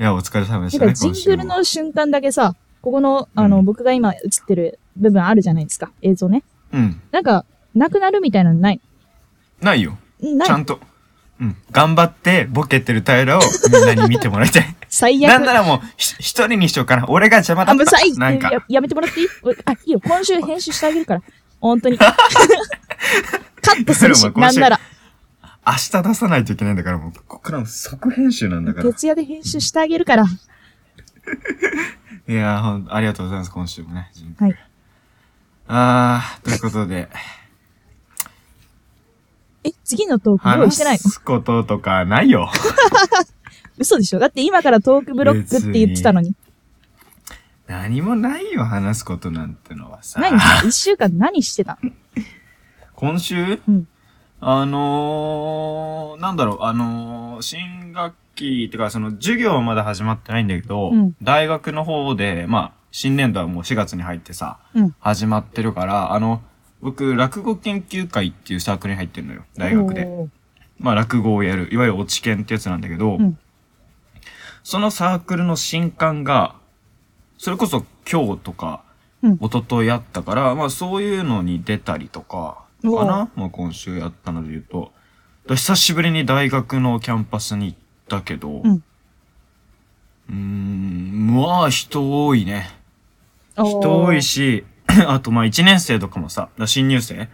[0.00, 5.90] いや、お疲れ様でしたね、ジングルの瞬間だけさ、ここの、あの、うん僕が今映ってる部分あるじゃないですか。
[6.00, 6.42] 映像ね。
[6.72, 7.00] うん。
[7.12, 8.80] なんか、なくなるみたいなのない？
[9.60, 9.98] ないよ。
[10.20, 10.80] ないちゃんと。
[11.40, 11.56] うん。
[11.70, 13.40] 頑張ってボケてる平を
[13.72, 14.76] みんなに見てもらいたい。
[14.88, 15.28] 最悪。
[15.30, 17.04] なんならもう、ひ一人にしようかな。
[17.08, 18.20] 俺が邪魔だあ、もう最った。
[18.20, 18.62] なんかや。
[18.68, 19.28] やめてもらっていい？
[19.42, 20.00] おあ、いいよ。
[20.04, 21.22] 今週編集してあげるから。
[21.60, 21.98] 本当に。
[22.02, 22.14] カ
[23.72, 24.80] ットするしなんなら。
[25.66, 28.92] 明日出さないといけないんだから、もう、ここからも即編集なんだから。
[28.92, 30.24] 徹夜で編集してあげるから。
[30.24, 30.26] い
[32.32, 34.10] やー、ほんありがとうございます、今週もね。
[34.38, 34.56] はい。
[35.66, 37.08] あー、ということで、
[39.64, 40.98] え、次のトーク用意してないの？
[40.98, 42.48] 話すこととかないよ。
[43.78, 44.18] 嘘でしょ？
[44.18, 46.34] だって今からトークブロックって言ってたのに。
[47.66, 50.20] 何もないよ、話すことなんてのはさ。
[50.20, 50.38] 何？
[50.66, 51.78] 一週間何してた？
[51.82, 51.90] の
[52.94, 53.60] 今週？
[53.68, 53.88] うん。
[54.40, 66.40] あのー、なんだろう、あのー、新学期、ってか、その、授業はまだ始まってないんだけど、うん大学の方で、まあ、新年度はもう4月に入ってさ、うん始まってるから、あの、
[66.80, 70.08] 僕、落語研究会っていうサークルに入ってるのよ、大学で。
[70.78, 73.38] まあ、落語をやる、いわゆる落ち研ってやつなんだけど、うん。
[74.62, 76.54] そのサークルの新刊が、
[77.38, 78.82] それこそ今日とか、
[79.22, 79.34] うん。
[79.36, 83.28] 一昨日あったから、まあそういうのに出たりとか、かおな？
[83.34, 84.92] まあ今週やったので言うと、
[85.48, 88.70] だ久しぶりに大学のキャンパスに行ったけど、うん。
[88.70, 92.70] うーん、まあ人多いね。
[93.56, 94.64] 人多いし、
[95.06, 97.28] あとまあ1年生とかもさ、新入生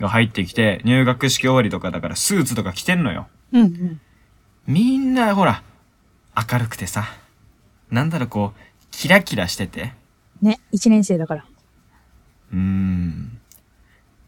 [0.00, 3.28] が入ってきて、入学式終わりとかだからスーツとか着てんのよ。
[3.52, 4.00] うんうん。
[4.66, 5.62] みんなほら、
[6.36, 7.04] 明るくてさ、
[7.90, 9.92] なんだろうこう、キラキラしてて、
[10.42, 11.44] ね、一年生だから。
[12.52, 13.38] うーん。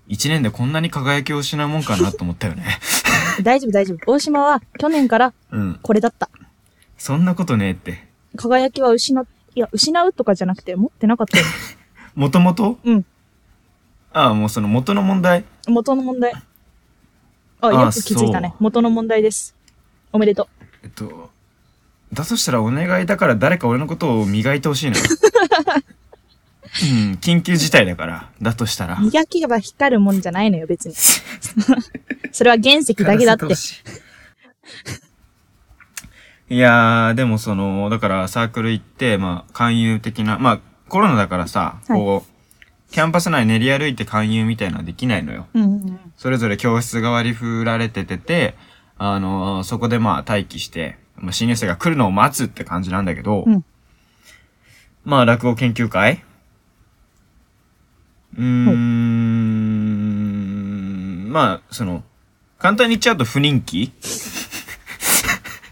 [0.06, 2.64] 一年でこんなに輝きを失うもんかなと思ったよね。
[3.42, 4.12] 大丈夫大丈夫。
[4.12, 5.78] 大島は去年からうん。
[5.82, 6.30] これだった。
[6.96, 8.08] そんなことねえって。
[8.36, 11.44] 輝きは失っ、いや、失うとかじゃなくて持ってなかったよ。
[12.18, 13.04] もともとうん。
[14.12, 15.44] ああ、もうその元の問題？
[15.68, 16.32] 元の問題。
[17.60, 18.64] あ、あよく気づいたねそ。
[18.64, 19.54] 元の問題です。
[20.12, 20.48] おめでと
[20.82, 21.30] えっと、
[22.12, 24.96] だとしたらお願いだから誰か俺のことを磨いてほしいな。
[26.82, 29.00] うん、緊急事態だから、だとしたらう。。
[29.00, 30.94] 磨きが光るもんじゃないのよ、別に。
[32.32, 33.46] それは原石だけだって。
[36.50, 45.46] いやー、でもその、だからサークル行って、まあ、勧誘的な、まあ、コロナだからさ、はいこう、キャンパス内練り歩いて勧誘みたいなのはできないのよ。
[45.54, 46.00] うんうんうん。
[46.16, 48.54] それぞれ教室が割り振られててて、
[48.96, 53.64] あのーそこでまあ待機して、まあ、新入生が来るのを待つって感じなんだけど、うん
[55.04, 56.24] まあ落語研究会？
[58.36, 59.18] うーん、
[61.32, 62.04] まあ、その、
[62.58, 63.92] 簡単に言っちゃうと不人気？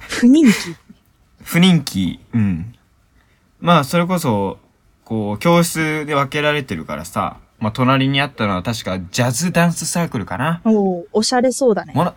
[0.09, 0.53] 不人気？
[1.43, 2.75] 不人気、うん。
[3.61, 4.59] まあ、それこそ、
[5.07, 10.61] こう、教室で分けられてるからさ、まあ、隣にあったのは確かジャズダンスサークルかな。
[10.65, 11.93] おーおしゃれそうだね。
[11.95, 12.15] もの、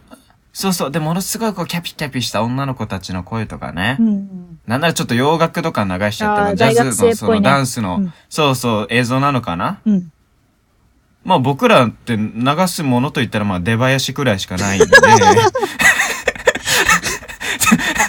[0.51, 0.91] そうそう。
[0.91, 3.97] で、ものすごいこう、キャピキャピした女の子たちの声とかね。
[3.99, 4.59] うんうん。
[4.65, 10.11] なんならちょっと洋楽とか流しちゃっても、ジャズのそのダンスの、うんそうそう、映像なのかなうん。
[11.23, 12.33] まあ僕らって流
[12.67, 14.87] すものといったらまあ出囃子くらいしかないんで、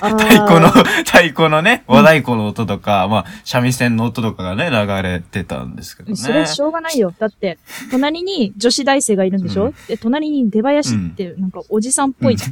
[0.01, 6.17] 太鼓の、太鼓のね、和太鼓の音とか、まあ、三味線の音とかがね、流れてたんですけどね。
[6.17, 7.15] それはしょうがないよ。
[7.19, 7.59] だって、
[7.91, 12.51] 隣に女子大生がいるんでしょ、うんで、隣に出囃子って、なんかおじさんっぽいじゃん。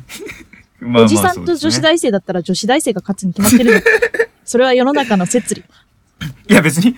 [0.81, 3.83] まあまあおじさんと女子大生だったら女子大生が勝つに決まってる。
[4.45, 5.65] それは世の中の摂理。
[6.49, 6.97] いや別に、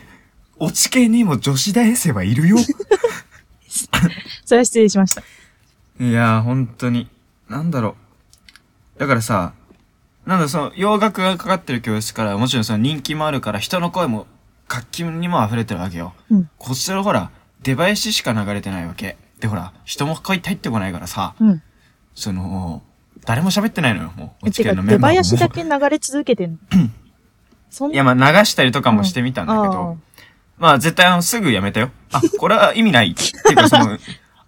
[0.59, 2.59] 落ち系にも女子大生はいるよ。
[4.45, 5.23] それは失礼しました。
[6.01, 7.09] いやー、本当に。
[7.49, 7.97] なんだろ
[8.97, 9.01] う。
[9.01, 9.55] だからさ、
[10.31, 14.29] なんだその、洋楽がかかってる教室から、もちろんその人気もあるから、人の声も、
[14.69, 16.15] 活気にも溢れてるわけよ。
[16.31, 17.33] うんこっちらほら、
[17.65, 19.17] 出囃子しか流れてないわけ。
[19.41, 21.63] でほら、人も入ってこないからさ、うん。
[22.15, 22.85] その、
[23.27, 24.49] 誰も喋ってないのよ、もう。
[24.49, 26.59] えてか、の出メンバーも囃子だけ流れ続けてんの？
[27.69, 29.99] そんいや、まあ流したりとかもしてみたんだけど、
[30.59, 31.91] まあ絶対あの、すぐやめたよ。
[32.13, 33.11] あ、これは意味ない。
[33.11, 33.99] っていうかその、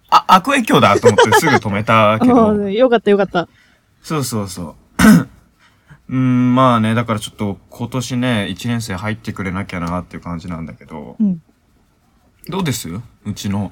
[0.09, 2.51] あ、悪影響だと思ってすぐ止めたけあど。
[2.67, 3.49] あ、よかったよかった。
[4.01, 4.75] そうそうそう。
[6.13, 11.41] うん、まあね、だからちょっと今年ね、1年生入ってくれなきゃなっていう感じなんだけど、うん。
[12.47, 12.87] どうです？
[13.25, 13.71] うちの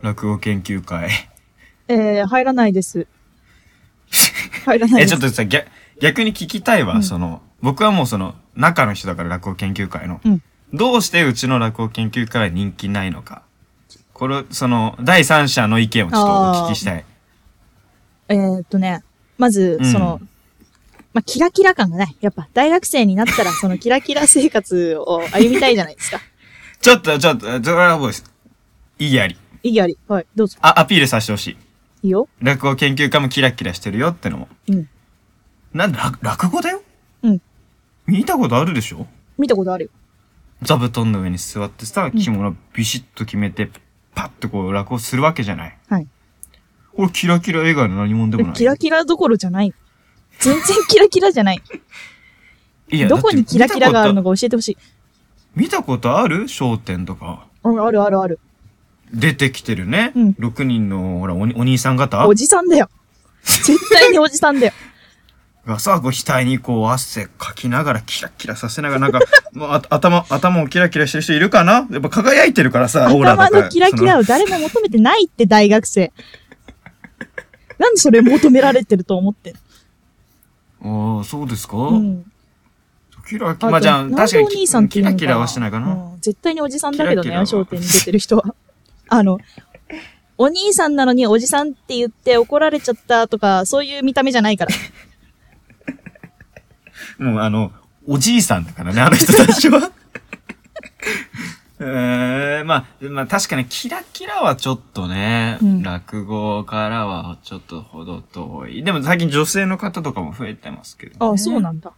[0.00, 1.10] 落語研究会。
[1.88, 3.06] えー、入らないです。
[4.64, 5.10] 入らないえ、です。
[5.10, 5.68] ちょっとさ、逆、
[6.00, 10.20] 逆に聞きたいわ、うんその、僕はもうその、中の人だから落語研究会の。
[10.24, 10.42] うん
[10.74, 13.42] どうしてうちの落語研究会は人気ないのか。
[14.14, 17.04] これ、その、第三者の意見をちょっとお聞きしたい。
[18.28, 19.02] えーっとね、
[19.36, 20.18] まずう、んその、
[21.14, 22.16] まあ、キラキラ感がない。
[22.20, 26.20] やっぱ、大学生になったら、そのキラキラ生活を歩みたいじゃないですか。
[26.80, 28.24] ちょっと、ちょっと、ドラゴイス。
[28.98, 29.36] 意義あり。
[29.62, 29.98] 意義あり。
[30.08, 30.58] はい、どうぞ。
[30.62, 31.56] あ、アピールさせてほしい。
[32.04, 32.28] いいよ。
[32.40, 34.48] 落語研究会もキラキラしてるよってのも。
[34.68, 34.88] うん。
[35.72, 36.82] なんで、落落語だよ？
[37.22, 37.42] うん。
[38.06, 39.06] 見たことあるでしょ？
[39.38, 39.90] 見たことあるよ。
[40.62, 43.70] 座布団の上に座ってさ、うん着物ビシッと決めて、
[44.14, 45.78] パッとこう落語するわけじゃない。
[45.88, 46.08] はい。
[46.96, 48.56] これキラキラ映画の何者でもない。
[48.56, 49.72] キラキラどころじゃない。
[50.42, 51.62] 全然キラキラじゃない。
[52.90, 54.76] いやどこにキラキラがあるのかか教えてほしい。
[55.54, 56.48] 見たことある？
[56.48, 57.46] 商店とか。
[57.64, 58.40] うん、あるあるある。
[59.12, 60.12] 出てきてるね。
[60.14, 62.26] うん6人の、ほら、おにお兄さん方？
[62.26, 62.88] おじさんだよ。
[63.44, 64.72] 絶対におじさんだよ。
[65.66, 69.20] がさ、こう額にこう汗かきながらキラキラさせながら、なんか、
[69.54, 71.86] もうあ頭、頭をキラキラしてる人いるかな？
[71.90, 73.32] やっぱ輝いてるからさ、オーラ。
[73.34, 76.12] 頭のキラキラを誰も求めてないって大学生。
[77.78, 79.71] なんでそれ求められてると思ってんその？
[80.84, 82.32] ああ、そうですか、のうん。
[83.28, 85.94] キラキラ、まあじゃあ、と確かに兄さんっていうのかキラキラはしてないかな。
[85.94, 88.54] うん絶対におじさんだけどね、商店に出てる人は。
[89.08, 89.38] あの、
[90.38, 94.74] お兄さんなのにおじさんって言って怒られちゃったとか、そういう見た目じゃないから。
[97.26, 97.72] もうあの、
[98.06, 99.90] おじいさんだからね、あの人たちは。
[101.84, 108.84] えー、まあ、まあ確かにキラキラはちょっとね、うん落語からはちょっとほど遠い。
[108.84, 111.16] でも最近女性の方とかも増えてますけど、ね。
[111.20, 111.92] ああ、そうなんだ。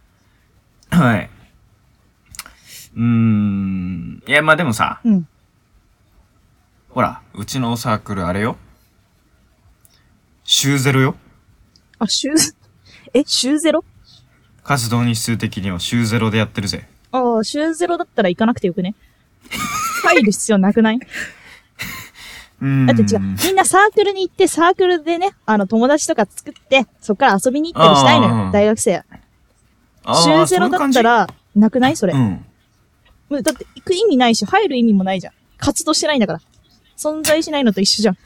[0.89, 1.29] はい。
[2.95, 4.23] うーん。
[4.27, 5.27] いや、まあでもさ、うん。
[6.89, 8.57] ほら、うちのサークルあれよ。
[10.43, 11.15] 週ゼロよ。
[11.99, 12.29] あ、週、
[13.13, 13.83] え、週ゼロ？
[14.63, 16.87] 活動日数的には週ゼロでやってるぜ。
[17.11, 18.95] ああ、週ゼロだったら行かなくてよくね。
[20.03, 20.99] 入る必要なくない？
[20.99, 21.05] だ。
[22.93, 23.19] って違う。
[23.19, 29.03] みんなサークルに行って、サークルでね、あの、友達とか作って、そっから遊びに行ったりしたいのよ、大学生。
[30.23, 31.95] 週ゼロだった、ら、なくない？
[31.95, 32.13] それ。
[32.13, 32.45] そういう感
[33.29, 35.33] もうだって行く意味ないし、入る意味もないじゃん。
[35.57, 36.41] 活動してないんだから。
[36.97, 38.17] 存在しないのと一緒じゃん。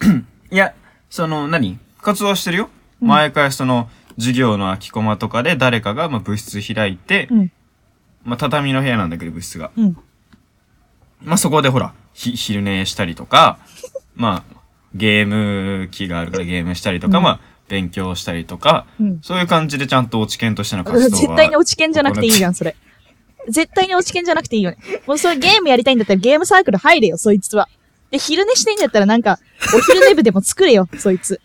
[0.50, 0.74] いや、
[1.10, 1.78] その、何？
[2.00, 2.70] 活動してるよ。
[3.02, 7.52] うん毎回その、授業の空きコマとかで誰かがまあ部室開いて、うん。
[8.24, 9.70] まあ畳の部屋なんだけど部室が。
[9.76, 9.96] うん。
[11.22, 13.58] まあそこでほら、ひ、昼寝したりとか、
[14.14, 14.56] まあ、
[14.94, 19.18] ゲーム機があるからゲームしたりとか、うんまあ、勉強したりとか、うん。
[19.22, 21.10] そういう感じでちゃんと落ち研としての活動は。
[21.10, 22.76] 絶対に落ち研じゃなくていいじゃん、それ。
[23.48, 24.78] 絶対に落ち研じゃなくていいよね。
[25.06, 27.68] もうそれゲームやりたいんだったらゲームサークル入れよ、そいつは。
[28.10, 29.38] で、昼寝してんだったらなんか、
[29.74, 31.40] お昼寝部でも作れよ、そいつ。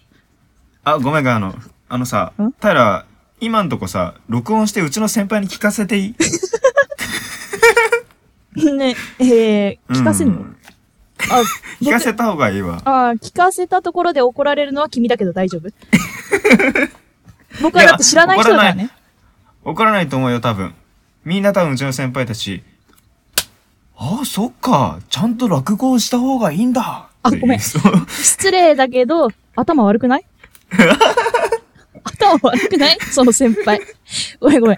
[0.83, 1.55] あ、ごめんが、あの、
[1.89, 3.05] あのさん、平、
[3.39, 6.15] 今んとこさ、録音してうちの先輩に聞かせていい？
[8.55, 10.57] ね、えー、聞かせんの、うん
[11.29, 11.43] あ、
[11.79, 12.81] 聞かせた方がいいわ。
[12.83, 15.69] あー聞かせたところで怒られるのは君だけど大丈夫？
[17.61, 18.89] 僕はだって知らない人だからね。
[19.63, 20.73] 怒らないと思うよ、多分。
[21.23, 22.63] みんな多分うちの先輩たち、
[23.95, 27.07] ああ、そっか、ちゃんと落語をした方がいいんだ。
[27.21, 30.25] あごめん失礼だけど、頭悪くない？
[32.03, 32.97] 頭悪くない？
[33.11, 33.79] その先輩。
[34.39, 34.77] ごめんごめん。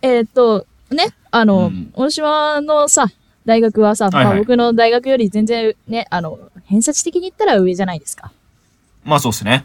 [0.00, 3.06] えーっと、ね、あの、うん大島のさ、
[3.44, 8.30] 大学はさ、はいはいまあ僕の大学より全然ね、あの、偏差値的に言ったら上じゃないですか。
[9.04, 9.64] まあそうっすね。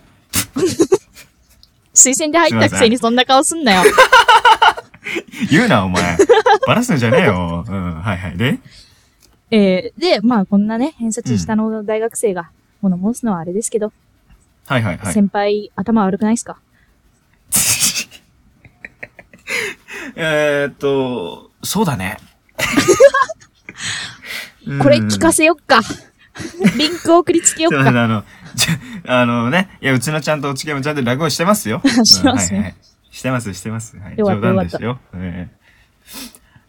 [1.93, 3.83] 推薦で入ったくせにそんな顔すんなよ。
[5.51, 6.17] 言うな、お前。
[6.65, 7.63] バラすんじゃねえよ。
[7.67, 8.37] うん、はいはい。
[8.37, 8.59] で？
[9.51, 12.49] えー、で、まあこんなね、偏差値下の大学生が
[12.81, 13.91] 物申すのはあれですけど、
[14.67, 15.13] はいはいはい。
[15.13, 16.57] 先輩頭悪くないですか？
[20.15, 22.17] えーっと、そうだね。
[24.81, 25.81] これ聞かせよっか。
[26.77, 27.83] リンク送りつけよっうん。
[27.83, 27.89] か。
[27.89, 28.23] あの、
[29.05, 31.81] あのね、いや、うちのちゃんとおちげもちゃんと落語してますよ。
[32.05, 33.97] してますねうんはいはいしてます、してます。
[33.97, 34.17] はい。
[34.17, 34.99] よ冗談ですよ。
[35.15, 35.49] え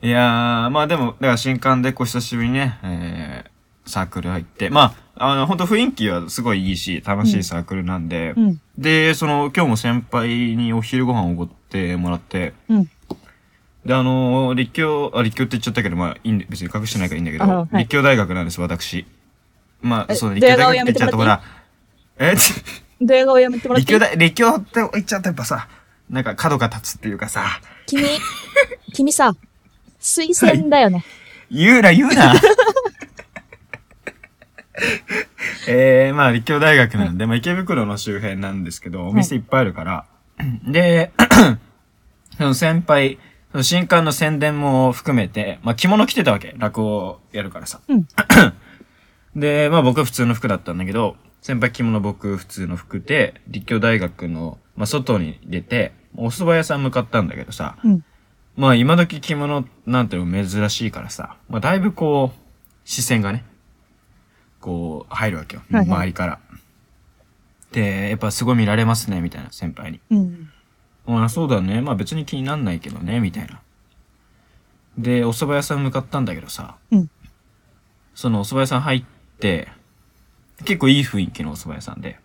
[0.03, 8.61] えいやー、まあでも、だから新刊でこう久しぶりにね、えー、サークル入って、まあ、あの、本当雰囲気はすごいいいし、楽しいサークルなんで、うん。
[8.79, 12.91] で、その、今日も先輩にお昼ご飯をおごってもらって、うん。
[13.89, 17.79] で、あのー立教、あ、立教って言っちゃったけど、まあ、いいんで、別に隠してないからいいんだけど、あはい。
[17.79, 19.07] 立教大学なんです、私。
[19.81, 21.41] まあ、えそう、立教大学って言っちゃうとほら、
[22.19, 22.37] え？
[22.37, 22.53] ち
[23.01, 23.99] ドヤ顔やめてもらっていい？
[23.99, 25.69] 立教大、立教って言っちゃうとやっぱさ、
[26.11, 28.03] なんか角が立つっていうかさ、君、
[28.93, 29.35] 君さ、
[30.01, 31.03] 推薦だよね。
[31.51, 32.35] 言うな、言うな。
[35.67, 40.05] えー、まあ、立教大学なんで、まあ、池袋の周辺なんですけど、お店いっぱいあるから、
[40.67, 41.11] で、
[42.39, 43.19] その先輩、
[43.53, 46.55] その新刊の宣伝も含めて、まあ、着物着てたわけ。
[46.59, 47.81] 落語やるからさ。
[47.89, 48.07] うん
[49.37, 58.05] で、まあ、僕は普通の服だったんだけど、先輩着物僕普通の服で、立教大学の、まあ、外に出て、お蕎麦屋さん向かったんだけどさ、うん。
[58.57, 62.39] まあ今時着物なんてのも珍しいからさ、まあだいぶこう、
[62.85, 63.45] 視線がね、
[64.61, 65.63] こう入るわけよ。
[65.71, 66.41] はいはい周りから。
[67.71, 70.01] で、やっぱすごい見られますね、みたいな先輩に。
[70.11, 70.51] うん。
[71.09, 73.61] まあそうだね、まあ別に気になんないけどね、みたいな。
[74.99, 77.11] で、お蕎麦屋さん向かったんだけどさ、うん
[78.15, 79.05] そのお蕎麦屋さん入っ
[79.39, 79.69] て、
[80.65, 82.19] 結構いい雰囲気のお蕎麦屋さんで。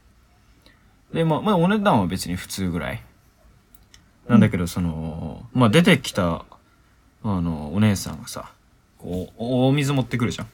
[1.14, 3.04] で、まあ、まあお値段は別に普通ぐらい。
[4.28, 6.44] なんだけど、その、まあ出てきた、
[7.24, 8.52] あの、お姉さんがさ、
[8.98, 10.48] こう、おお水持ってくるじゃん。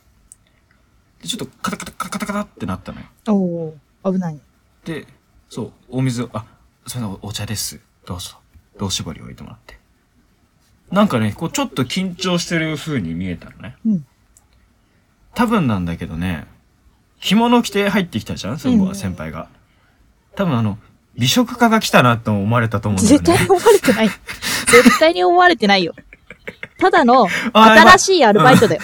[1.21, 3.05] で、ちょっとカタカタカタカタカタってなったのよ。
[3.27, 4.39] おー、危ない。
[4.83, 5.07] で、
[5.49, 6.45] そう、お水を、あ、
[6.85, 7.79] それのお茶です。
[8.09, 8.37] どうぞ。
[8.79, 9.77] どう絞り置いてもらって。
[10.91, 13.75] なんかね、こうちょっと緊張してる風に見えたのね。
[13.85, 14.05] うん。
[15.35, 16.47] 多分なんだけどね、
[17.21, 18.57] 着物着て入ってきたじゃん？
[18.57, 19.47] その先輩が。
[20.35, 20.79] 多分あの、
[21.19, 23.25] 美食家が来たなと思われたと思うんだよね。
[23.25, 24.07] 絶対に思われてない。
[24.07, 25.93] 絶対に思われてないよ。
[26.79, 28.81] ただの、 新しいアルバイトだよ。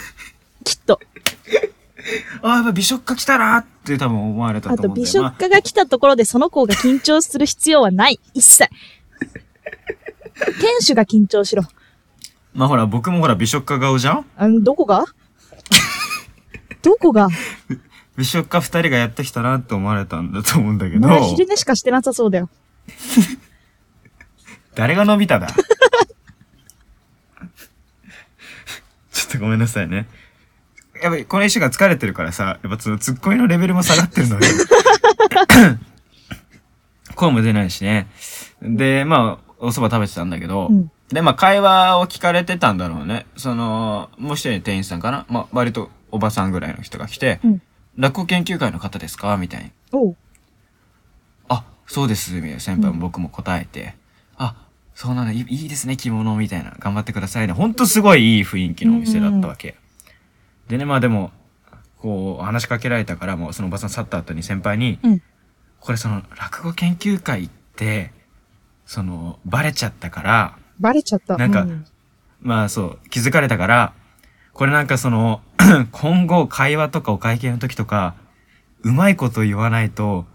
[0.63, 0.99] きっと。
[2.43, 8.19] ああ、やっぱ美食家来たなって多分思われたあと、と思うんだよ美食家が来たところでその子が緊張する必要はない。
[8.35, 8.69] 一切。
[10.35, 11.63] 店主が緊張しろ。
[11.63, 11.71] まあ、
[12.53, 14.25] まあほら、僕もほら美食家顔じゃん？
[14.35, 15.05] あの、どこが？
[16.81, 17.29] どこが？
[18.17, 21.07] 美食家二人がやってきたなって思われたんだと思うんだけど。
[21.35, 22.49] 昼寝しかしてなさそうだよ。
[24.73, 25.47] 誰が伸びただ？
[29.11, 30.07] ちょっとごめんなさいね。
[31.01, 34.41] やっぱりこの一週間疲れてるからさ、やっぱそのツッコミのレベルも下がってるのよ。
[37.15, 38.07] 声も出ないしね。
[38.61, 40.91] で、まあ、お蕎麦食べてたんだけど、うん。
[41.09, 43.25] で、まあ、会話を聞かれてたんだろうね。
[43.37, 47.61] その、もう一人の店員さんかなまあ、割とおばさんぐらいの人が来て、うん。
[47.97, 49.37] 落語研究会の方ですか？
[49.37, 50.15] みたいに。
[51.47, 52.59] あ、そうです、みたいな。
[52.59, 53.95] 先輩も僕も答えて、
[54.37, 54.55] あ、
[54.93, 56.73] そうなんだ、いいですね、着物、みたいな。
[56.79, 57.53] 頑張ってくださいね。
[57.53, 59.75] ほんとすごいいい雰囲気のお店だったわけ。
[60.67, 61.31] でね、まあでも、
[61.99, 65.21] こう、話しかけられたから、もうそのおばさん去った後に先輩に、うん。
[65.79, 68.11] これその、落語研究会って、
[68.85, 71.37] その、バレちゃったから、バレちゃった。
[71.37, 71.85] なんかう
[72.41, 73.93] まあそう、気づかれたから、
[74.53, 75.41] これなんかその、
[75.91, 78.15] 今後会話とかお会計の時とか、
[78.83, 80.25] うまいこと言わないと、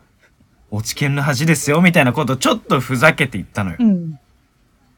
[0.71, 3.77] 落ち券の恥ですよ、みたいなことをちょっとふざけて言ったのよ。
[3.81, 4.19] うん。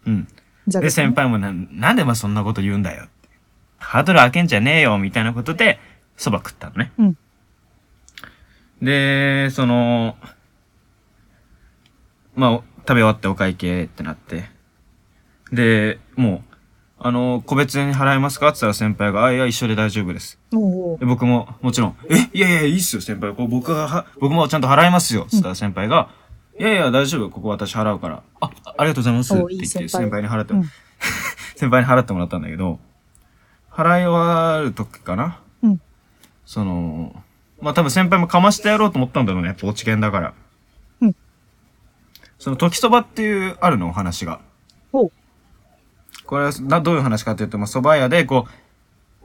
[0.07, 0.29] うん。
[0.67, 3.29] で、先輩もな、なんでまあそんなこと言うんだよって。
[3.79, 5.79] ハードル開けんじゃねえよ、みたいなことで、
[6.17, 6.93] 蕎麦食ったのね。
[6.99, 7.17] うん
[8.83, 10.17] で、その、
[12.35, 14.51] まあ、食べ終わってお会計ってなって。
[15.53, 16.55] で、もう、
[17.05, 18.49] あの、個別に払いますか？
[18.49, 20.39] って言ったら先輩が、あ、いや、一緒で大丈夫です。
[21.01, 23.33] で、僕も、もちろん、え、いやいや、いいっすよ、先輩。
[23.35, 25.27] こう僕がは、僕もちゃんと払いますよ。
[25.29, 26.11] つったら先輩が、
[26.59, 27.31] いやいや、大丈夫。
[27.31, 28.23] ここ私払うから。
[28.41, 29.35] あ、ありがとうございます。
[29.35, 30.69] って言って、先輩に払っても、うん
[31.57, 32.79] 先輩に払ってもらったんだけど、
[33.71, 35.41] 払い終わる時かな？
[35.63, 35.81] うん。
[36.45, 37.21] その、
[37.61, 39.49] まあ、多分先輩もかましてやろうと思ったんだろうね。
[39.49, 40.35] やっぱ落ち券だから。
[42.43, 42.45] うん。
[42.45, 44.41] その、時そばっていう、あるの、お話が。
[44.91, 45.13] ほう。
[46.27, 48.53] これはな、どういう話かっていうと、まあ、蕎麦屋で、こう、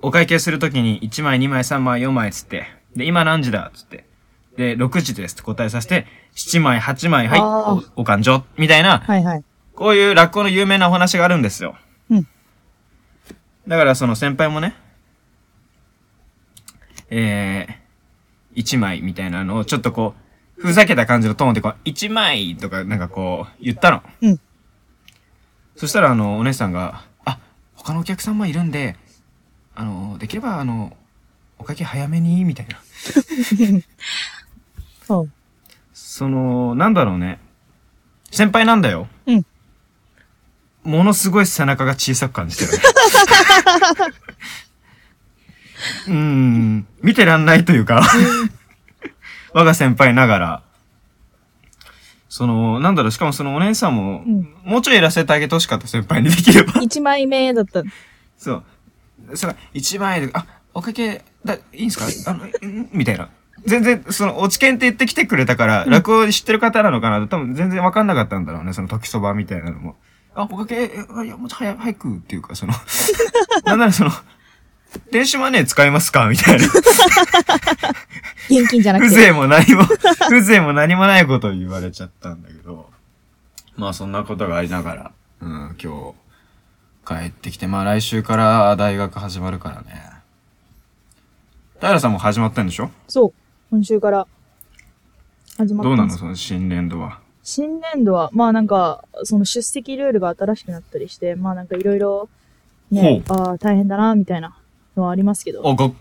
[0.01, 4.05] お会計するときに1枚、2枚、3枚、4枚つって、で、今何時だっつって。
[4.55, 6.05] で、6時ですって答えさせて、
[6.35, 7.39] 7枚、8枚、はい、
[7.95, 9.43] お、お勘定、みたいな、はいはい。
[9.75, 11.75] こういう落語の有名なお話があるんですよ。
[12.09, 12.27] うん。
[13.67, 14.75] だからその先輩もね、
[17.09, 20.26] えー、1枚みたいなのをちょっとこう、
[20.57, 24.01] ふざけた感じのトーンでこう、1枚とかなんかこう、言ったの。
[24.21, 24.39] うん。
[25.75, 27.39] そしたらあの、お姉さんが、あ、
[27.75, 28.95] 他のお客さんもいるんで、
[29.75, 30.97] あの、できればあの、
[31.59, 32.79] お会計早めに、みたいな。
[35.05, 35.29] そう。
[35.93, 37.39] その、なんだろうね。
[38.31, 39.07] 先輩なんだよ。
[39.27, 39.45] うん。
[40.83, 42.79] ものすごい背中が小さく感じてるね。
[46.07, 48.01] うーん、見てらんないというか、
[49.57, 50.61] 我が先輩ながら、
[52.29, 56.73] その、なんだろう、しかもそのお姉さんも、うんもうちょいやらせてあげてほしかった先輩にできれば。
[56.73, 57.81] 1枚目だった。
[58.37, 59.37] そう。
[59.37, 60.45] それ一枚で、あ、
[60.75, 62.31] おかけ、だ、いいんすか？
[62.31, 63.29] あの、んみたいな。
[63.65, 67.27] 全然、その、落ち券って言ってきてくれたから、うん落語知ってる方なのかな？
[67.27, 69.95] 多分全然わかんなかったんだろうね、その時そばみたいなのも。
[70.35, 72.73] あ、おかけ、えあいや、もうちょい早早くっていうか、その、
[73.65, 74.11] なんならその、
[75.11, 76.27] 電子マネー使いますか？
[76.27, 76.65] みたいな。
[78.49, 79.15] 現金じゃなくて。
[79.15, 79.83] 風情も何も、
[80.29, 82.89] 風情も何もないことを言われちゃったんだけど。
[83.75, 85.11] まあそんなことがありながら、
[85.41, 86.13] うん、今
[87.05, 90.11] 日、帰ってきて、まあ来週から大学始まるからね。
[91.79, 92.89] 平さんも始まったんでしょ？
[93.07, 93.33] そう。
[93.69, 94.27] 今週から
[95.57, 96.09] 始まったどうなの？
[96.17, 97.19] その新年度は。
[97.43, 102.29] 新年度は、まあなんか、その出席ルールが新しくなったりして、まあなんかいろいろ、
[102.91, 104.57] ね、ああ、大変だな、みたいな
[104.97, 105.67] のはありますけど。
[105.67, 105.91] あ、が、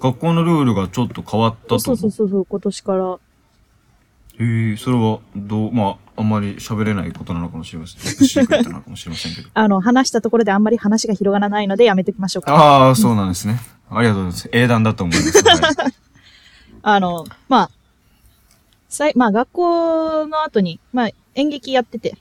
[0.00, 1.78] 学校のルールがちょっと変わったと。
[1.78, 3.18] そうそうそうそう、今年から。
[4.40, 8.26] へえ、それは、どう、まあ、あんまり喋れないことなのかもしれません。
[8.26, 9.48] シークレットなのかもしれませんけど。
[9.54, 12.54] あの、話したところであんまり話が広がらないのでやめときましょうか。
[12.54, 13.60] ああ、そうなんですね。
[13.90, 14.48] ありがとうございます。
[14.52, 15.44] 英断だと思います。
[15.44, 15.92] はい
[16.82, 17.70] あの、まあ、
[18.88, 22.16] さい、まあ学校の後に、まあ演劇やってて、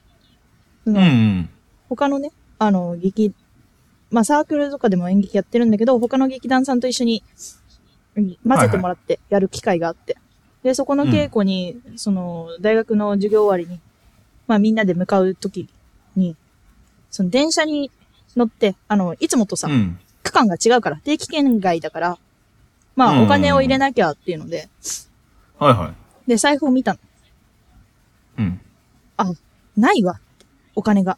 [0.84, 1.50] そのうんうん。
[1.90, 3.34] 他のね、あの、劇、
[4.10, 7.24] まあサークルとかでも演劇やってるんだけど、他の劇団さんと一緒に
[8.16, 10.18] うん混ぜてもらってやる機会があって。
[10.64, 13.80] で、そこの稽古に、その、大学の授業終わりに、
[14.48, 15.70] まあみんなで向かうとき
[16.16, 16.36] に、
[17.10, 17.92] その電車に
[18.36, 20.00] 乗って、あの、いつもとさ、うん。
[20.24, 22.18] 区間が違うから、定期券外だから、
[22.96, 24.68] まうんあお金を入れなきゃっていうので、
[25.60, 25.94] はいは
[26.28, 26.30] い。
[26.30, 27.00] で、財布を見たの。
[28.40, 28.60] うん。
[29.78, 30.20] ないわ
[30.76, 31.18] お金が。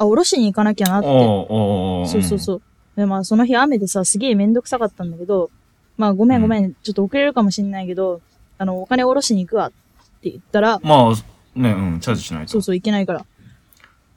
[0.00, 1.06] あ、おろしに行かなきゃなって。
[1.06, 2.62] そうそうそう。
[2.96, 5.50] で、まあ、その日雨でさ、すげえめんどくさかったんだけど、
[5.98, 8.22] まあ、ごめんごめん、ちょっと遅れるかもしんないけど、
[8.56, 9.70] あの、お金おろしに行くわっ
[10.22, 11.14] て言ったら、まあ、
[11.54, 12.52] ね、うん、チャージしないと。
[12.52, 13.26] そうそう、行けないから。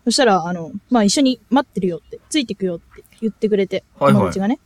[0.06, 4.60] そしたら、あの、まあ、一緒に待ってるよって、ついてくよって言ってくれて、はいはい友達がね。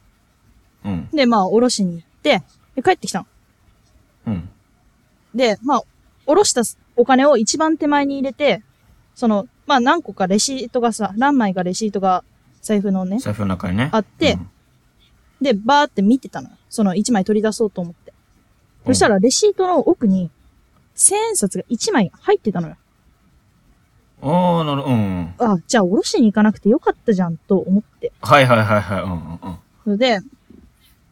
[0.86, 1.10] うん。
[1.12, 2.44] で、まあ、おろしに行って、
[2.76, 3.26] で、帰ってきたの。
[4.28, 4.50] うん。
[5.34, 5.84] で、まあ、
[6.28, 6.62] おろした
[6.96, 8.62] お金を一番手前に入れて、
[9.18, 12.24] その、まあ、何個かレシートがさ、何枚かレシートが
[12.62, 13.90] 財布のね、財布の中にね。
[13.92, 14.50] あってうん
[15.42, 16.56] で、バーって見てたのよ。
[16.70, 18.12] その1枚取り出そうと思って。
[18.12, 18.18] うん
[18.88, 20.32] そしたら、レシートの奥に、
[20.96, 22.76] 千円札が1枚入ってたのよ。
[24.22, 24.96] ああ、なるほど。
[24.96, 25.34] うん。
[25.40, 28.14] あ、じゃあ、おろしに行かなくてよかったじゃん、と思って。
[28.22, 29.02] はいはいはいはい。
[29.02, 29.58] うんうんうん。
[29.84, 30.20] それで、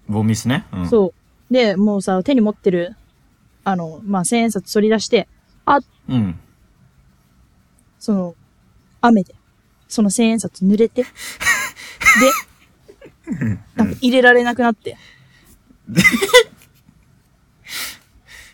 [0.08, 0.66] ボミスね。
[0.72, 0.90] うん。
[0.90, 1.14] そ
[1.50, 1.54] う。
[1.54, 2.96] で、もうさ、手に持ってる、
[3.66, 5.28] あの、まあ、千円札取り出して、
[5.66, 6.40] あ、うん。
[8.00, 8.36] その、
[9.02, 9.36] 雨で、
[9.88, 11.10] その千円札濡れて、で、
[13.76, 14.98] なんか入れられなくなって。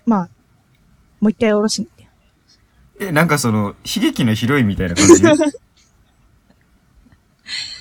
[0.05, 0.29] まあ、
[1.19, 2.07] もう一回おろしに行って。
[3.05, 5.23] え、なんかその、悲劇のヒロインみたいな感じ？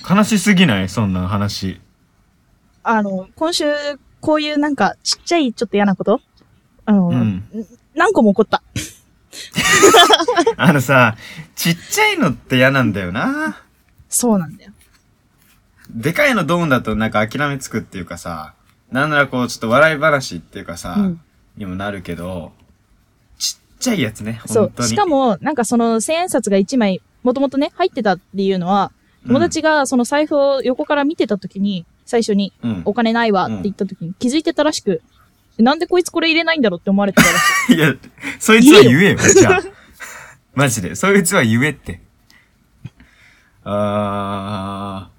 [0.09, 0.89] 悲しすぎない？
[0.89, 1.79] そんな話。
[2.83, 3.65] あの、今週、
[4.19, 6.19] こういうなんか、ちっちゃいちょっと嫌なこと？
[6.85, 7.43] あの、うん
[7.93, 8.63] 何個も起こった。
[10.57, 11.17] あのさ、
[11.55, 13.57] ちっちゃいのって嫌なんだよな。
[14.09, 14.71] そうなんだよ。
[15.89, 18.53] でかいのドーンだとなんか諦めつくっていうかさ、
[18.91, 21.21] なんならこうちょっと笑い話っていうかさ、うん
[21.57, 22.51] にもなるけど、
[23.37, 24.83] ちっちゃいやつね、そう。
[24.83, 28.91] しかも、なんかその千円札が1枚、もともとね、入ってたっていうのは、
[29.27, 35.01] 友達がその財布を横から見てた時に、最初に、うん、お金ないわって言った時に気づいてたらしく、
[35.57, 37.75] なんでこいつこれ入れないんだろうって思われてたらしい。
[37.77, 37.93] いや、
[38.39, 39.59] そいつは言えよ、じゃあ。
[40.53, 40.95] マジで。
[40.95, 42.01] そいつは言えって。
[43.63, 45.09] あ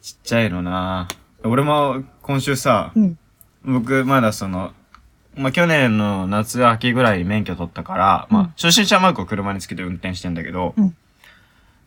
[0.00, 1.08] ー、ちっちゃいのな
[1.42, 3.18] 俺も今週さ、うん。
[3.64, 4.72] 僕まだその、
[5.34, 10.96] まあ、去年の夏秋ぐらいに免許取ったから、まあうん、初心者マークを車につけて運転してんだけど、うん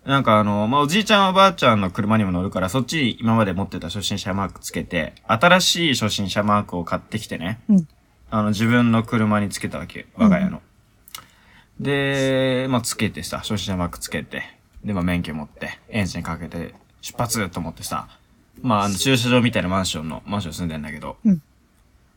[0.06, 7.60] なんかあの、まあ、おじいちゃんおばあちゃんの車にも乗るから、そっちに今まで持ってた初心者マークつけて、新しい初心者マークを買ってきてね。
[7.70, 7.88] うん。
[8.32, 10.08] あの、自分の車につけたわけ。
[10.16, 10.62] 我が家の。
[11.80, 14.44] で、まあ、つけてさ、初心者マークつけて、
[14.84, 18.08] で、まあ、免許持って、エンジンかけて、出発と思ってさ、
[18.62, 21.42] まあ、あの、駐車場みたいなマンションの、マンション住んでんだけど、うん。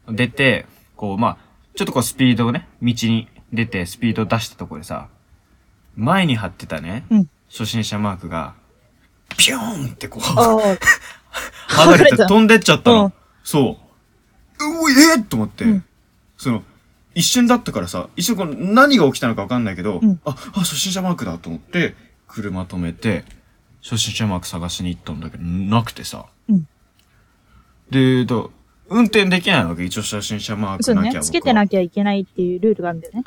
[0.08, 0.64] 出て、
[0.96, 1.38] こう、まあ、
[1.74, 5.08] ちょっとこう、スピードをね、道に出て、スピード出したところでさ、
[5.96, 8.54] 前に貼ってたね、うん初心者マークが、
[9.36, 10.22] ピューンってこう。
[11.72, 13.04] 離れて飛んでっちゃったの。
[13.04, 13.12] うん
[13.44, 13.78] そ
[14.58, 14.64] う。
[14.64, 15.84] うおい、えー、と思って、うん
[16.36, 16.64] その、
[17.14, 21.94] 一瞬だったからさ、一瞬この何が起きたのかわかんないけど、うんあ、あ、初心者マークだと思って、
[22.26, 23.24] 車止めて、
[23.82, 26.26] 初心者マーク探しに行ったんだけど、なくてさ。
[26.48, 26.66] うん
[27.90, 28.34] で、だ
[28.88, 33.24] 運転できないわけ、一応初心者マークなきゃ、ねつけてなきゃいけないっていうルールがあるんだよね。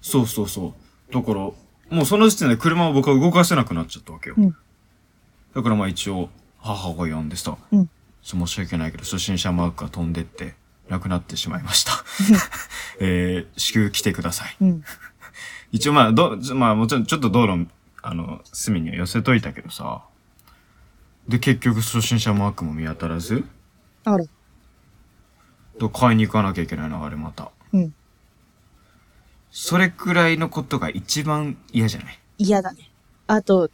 [0.00, 0.74] そうそうそ
[1.10, 1.12] う。
[1.12, 1.50] だから、
[1.90, 4.36] もうその時点で車を僕は動かせなくなっちゃったわけよ。
[4.38, 4.56] うん
[5.54, 6.28] だからまあ一応、
[6.58, 7.90] 母が呼んでさ、うん
[8.22, 10.54] 申し訳ないけど、初心者マークが飛んでって、
[10.88, 11.92] なくなってしまいました。
[13.00, 14.56] えー、至急来てください。
[14.60, 14.84] うん。
[15.72, 17.66] 一応まあ、ど、まあもちろんちょっと道路、
[18.02, 20.02] あの、隅には寄せといたけどさ、
[21.28, 23.44] で、結局初心者マークも見当たらず、
[24.04, 24.18] あら。
[24.18, 24.28] で
[25.92, 27.50] 買いに行かなきゃいけないの、あれまた。
[27.72, 27.94] うん。
[29.50, 32.18] それくらいのことが一番嫌じゃない？
[32.38, 32.90] 嫌だね。
[33.26, 33.70] あと、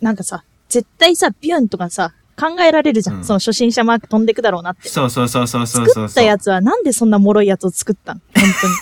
[0.00, 3.16] なんかさ、絶対さ、ビューンとかさ、考えられるじゃん。
[3.16, 4.88] うんその初心者マーク飛んでくだろうなって。
[4.88, 6.08] そうそうそうそうそうそう。
[6.08, 8.74] 作ったやつはなんでそんな脆いやつを作ったん本当に。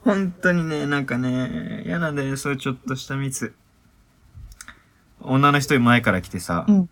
[0.02, 3.52] 本当にね、なんかね、嫌なんだよね、そういうちょっとしたミス。
[5.20, 6.90] 女の人前から来てさ、うん。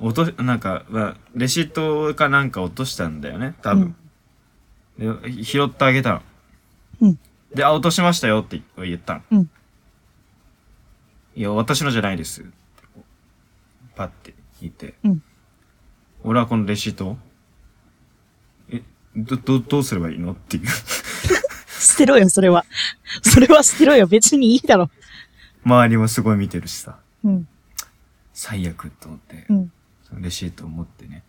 [0.00, 3.94] 落と、なんか、まあレシートかなんか落としたんだよね、多分。
[4.98, 6.22] で拾ってあげたの。
[7.00, 7.18] うん
[7.54, 9.22] で、あ、落としましたよって言ったの。
[9.30, 9.50] うん
[11.34, 12.44] いや、私のじゃないです。
[13.94, 14.94] パッて聞いて。
[15.04, 15.22] うん
[16.24, 17.18] 俺はこのレシートを？
[18.70, 18.82] え、
[19.14, 20.32] ど、ど、どうすればいいの？
[20.32, 20.66] っていう。
[21.78, 22.64] 捨てろよ、それは。
[23.22, 24.06] それは捨てろよ。
[24.06, 24.90] 別にいいだろ。
[25.64, 26.98] 周りもすごい見てるしさ。
[27.22, 27.48] うん。
[28.32, 29.72] 最悪と思って、うん。
[30.02, 31.22] そのレシートを持ってね。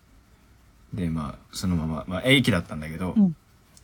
[0.92, 3.36] で、まあ、そのまま、まあ、駅だったんだけど、うん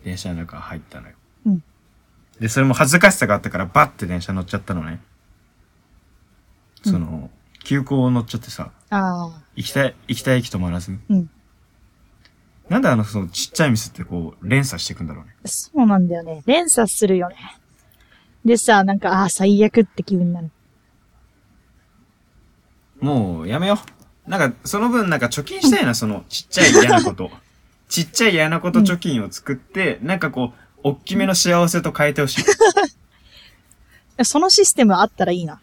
[0.03, 1.15] 電車の中入ったのよ。
[1.47, 1.63] うん
[2.41, 5.01] で、それも恥ずかしさがあったから、バッて電車乗っちゃったのね。
[6.85, 7.31] その、
[7.65, 9.43] 急行乗っちゃってさ、ああ。
[9.57, 10.99] 行きたい、行きたい駅止まらず。
[11.09, 11.31] うん。
[12.69, 15.35] なんであの、そのちっちゃいミスってこう、連鎖していくんだろうね。
[15.45, 16.43] そうなんだよね。
[16.47, 17.37] 連鎖するよね。
[18.45, 20.51] でさ、なんか、ああ、最悪って気分になる。
[23.01, 23.79] もう、やめよ
[24.27, 24.31] う。
[24.31, 27.31] なんか、その分なんか貯金したいな、その、ちっちゃい嫌なこと。
[27.89, 32.45] ちっちゃい嫌なこと貯金を作って、なんかこう、大きめの幸せと変えてほしい。
[34.25, 35.59] そのシステムあったらいいな。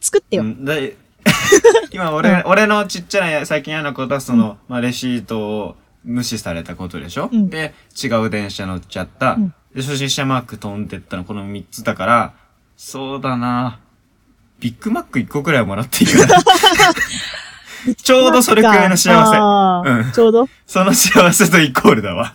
[0.00, 0.42] 作ってよ。
[0.42, 0.94] うんだい
[1.92, 9.34] 今俺、うん俺のちっちゃな最近嫌なことはその、まあレシートを無視されたことでしょ、うんで、違う電車乗っちゃった。
[9.34, 12.32] うんで、初心者マーク飛んでったのこの3つだから、
[12.76, 13.78] そうだな
[14.60, 16.36] ビッグマック1個くらいはもらっていいかな。
[17.96, 19.10] ちょうどそれくらいの幸せ。
[19.12, 22.34] あーうんちょうどその幸せとイコールだわ。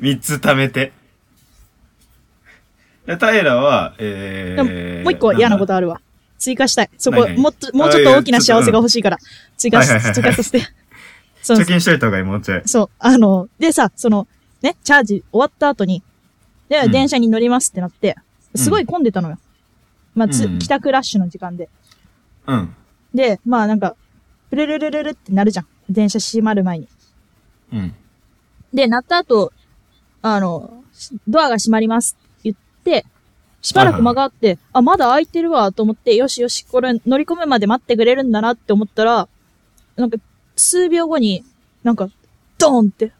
[0.00, 0.92] 3つ貯めて。
[3.16, 6.00] で、平は、えでー、ももう一個嫌なこととあるわ。
[6.38, 6.90] 追加したい。
[6.96, 9.18] そこ、もっと、もうちょっと大きな幸せが欲しいから、
[9.56, 10.62] 追加し追加させて。
[11.42, 12.62] そう貯金しといた方がいい、もうちょい。
[12.66, 12.90] そう。
[12.98, 14.26] あの、でさ、その、
[14.62, 16.02] ね、チャージ終わった後に、
[16.68, 18.16] で、うん電車に乗りますってなって、
[18.54, 19.38] すごい混んでたのよ。
[20.14, 21.68] まあ、つ、うん帰宅ラッシュの時間で。
[22.46, 22.74] うん。
[23.14, 23.96] で、まあなんか、
[24.50, 25.66] プルルルルルってなるじゃん。
[25.88, 26.88] 電車閉まる前に。
[27.72, 27.94] うん。
[28.72, 29.52] で、鳴った後、
[30.22, 30.82] あの、
[31.26, 32.16] ドアが閉まります
[33.62, 39.28] しばらく間があって、あ、まだ開いてるわと思って、よしよし、これ乗り込むまで待ってくれるんだなって思ったら、
[39.96, 40.16] なんか、
[40.56, 41.44] 数秒後に、
[41.82, 42.08] なんか、
[42.58, 43.12] ドーンって、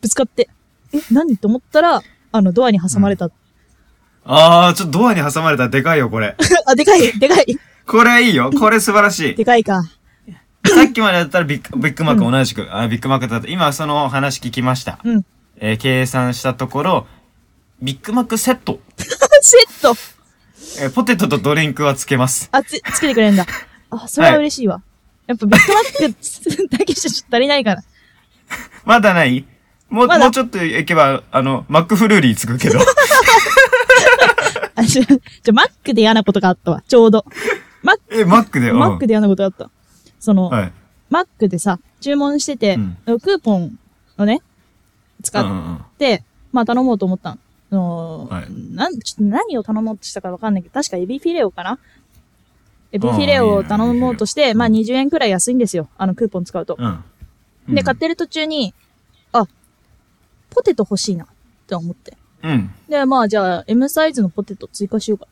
[0.00, 0.48] ぶつかって、
[0.92, 2.02] え、何と思ったら、
[2.32, 3.30] あの、ドアに挟まれた。
[4.24, 6.36] あー、ちょっとドアに挟まれたらでかいよ、これ。
[6.66, 8.50] あ、でかい、でかい、これいいよ。
[8.50, 9.34] これ素晴らしい。
[9.36, 9.82] でかいか。
[10.66, 13.48] さっきまでだったらビッグビッグマック同じく、あビッグマックだった。
[13.48, 14.98] 今その話聞きました。
[15.04, 15.24] うん。
[15.58, 17.06] えー計算したところ、
[17.80, 18.80] ビッグマックセット。
[19.42, 19.94] セット
[20.82, 22.48] えーポテトとドリンクはつけます。
[22.52, 23.46] あ、つ、つけてくれるんだ。
[23.90, 24.82] あ、それは嬉しいわ。
[25.26, 27.82] やっぱビッグマックだけじゃちょっと足りないから。
[28.84, 29.44] まだない？
[29.88, 30.24] もう、まだ？
[30.24, 32.78] もうちょっと行けば、あの、マックフルーリーつくけど。
[34.74, 36.82] あ、ちょ、ちょ、マックで嫌なことがあったわ。
[36.86, 37.24] ちょうど。
[37.82, 39.70] マッえ、マックで、うんマックで嫌なことがあった。
[40.20, 40.72] その、はい。
[41.10, 43.78] マックでさ、注文してて、うんクーポン
[44.18, 44.42] をね、
[45.22, 45.84] 使うんうっんうん。
[45.98, 46.22] て、
[46.52, 47.38] まあ頼もうと思ったの。
[47.76, 51.78] あのはいなん、ちょっと何を頼もうとしたかわかんないけど、確かエビフィレオかな？
[52.92, 55.88] エビフィレオを頼もうとして、まあ20円くらい安いんですよ。
[55.98, 56.76] あのクーポン使うと。
[56.78, 57.04] うん。
[57.68, 58.74] で、うん買ってる途中に、
[59.32, 59.46] あ、
[60.50, 61.24] ポテト欲しいな。
[61.24, 61.28] っ
[61.66, 62.16] て思って。
[62.42, 62.70] うん。
[62.88, 65.26] で、まあじゃあ M サイズのポテト追加しようか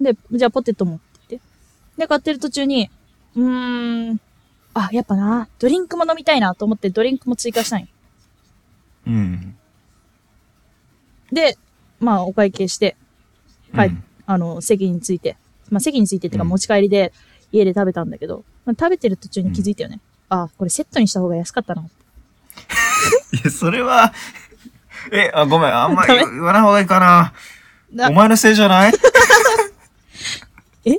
[0.00, 0.12] な。
[0.12, 1.40] で、じゃあポテト持ってって。
[1.96, 2.90] で、買ってる途中に、
[3.36, 4.20] うーん、
[4.74, 7.86] あ、やっぱな、ドリンクも飲みたいなと思ってドリンクも追加したんよ。
[9.06, 9.56] うん。
[11.32, 11.56] で、
[12.00, 12.96] まあお会計して、
[13.72, 13.88] はい。
[13.88, 15.36] うんあの、席について、
[15.70, 16.50] まあ席についてっていうかうん。
[16.50, 17.12] 持ち帰りで
[17.50, 19.98] 家で食べたんだけど、まあ、食べてる途中に気づいたよね。
[20.28, 21.82] あ、これセットにした方が安かったな。
[21.82, 21.86] い
[23.44, 24.14] や、それは、
[25.10, 27.32] え、あ、ごめん、あんまり言わない方がいいかな。
[27.92, 28.92] なお前のせいじゃない？
[30.86, 30.96] え？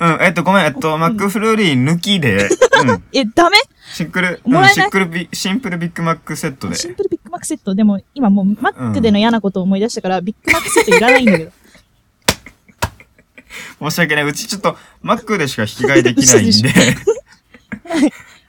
[0.00, 2.48] うん、えっと、ごめん、えっと、マックフルーリー抜きで、
[2.82, 3.58] うん、え、ダメ？
[3.92, 4.86] シンプル、うん、もらえない？
[4.86, 6.74] シンプルビ、シンプルビッグマックセットで。
[6.74, 7.74] シンプルビッグマックセット。
[7.74, 11.52] でも今もうマックでの嫌なことを思い出したから、ビッグマックセットいらないんだけど。
[13.90, 14.24] 申し訳ない。
[14.24, 16.96] うちちょっと、マックでしか引き換えできないん嘘でで。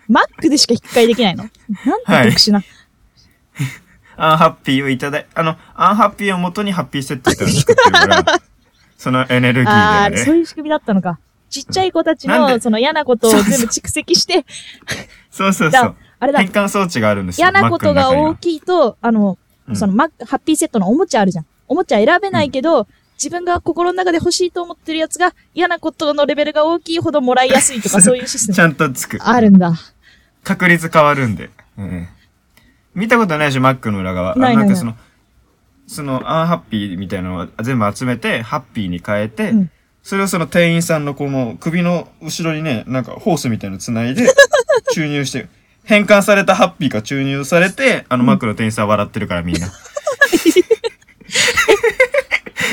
[0.07, 1.43] マックでしか引き換えできないの？
[1.43, 2.63] なんて特殊な。
[4.17, 8.23] アンハッピーをいただい、あの、アンハッピーを元にハッピーセットってのを作ってるから、
[8.97, 10.25] そのエネルギああー、ーでね。
[10.25, 11.17] そういう仕組みだったのか。
[11.51, 12.53] ちっちゃい子たちなんで？
[12.53, 14.45] のその嫌なことを全部蓄積して、
[15.29, 15.95] そうそうそだう。
[16.19, 17.45] あれだ変、換装置があるんですよ。
[17.45, 18.35] 嫌なことが大い。
[18.37, 19.37] きいと、あの、
[19.67, 21.45] うんそのマハッピーセットのおもちゃあるじゃん。
[21.67, 29.19] おもちゃ選べないけど、自分が心の中で欲しいと思ってるやつが嫌なことのレベルが大きいほどもらいやすいとかそういうシステムちゃんとつく。
[29.21, 29.73] あるんだ。
[30.43, 31.49] 確率変わるんで。
[31.77, 32.07] うん。
[32.95, 34.35] 見たことないでしょ、マックの裏側。
[34.35, 34.95] ないないんかその、
[35.87, 39.71] その、アンハッピーみたいなのを全部集めて、ハッピーに変えて、うん
[40.03, 44.27] それをその店員さんのこの首の後ろにね、なんかホースみたいなの繋いで、
[44.93, 45.47] 注入して、
[45.83, 49.67] 変換されたハッピーが注入されて、あのマックの店員さん笑ってるからみんな。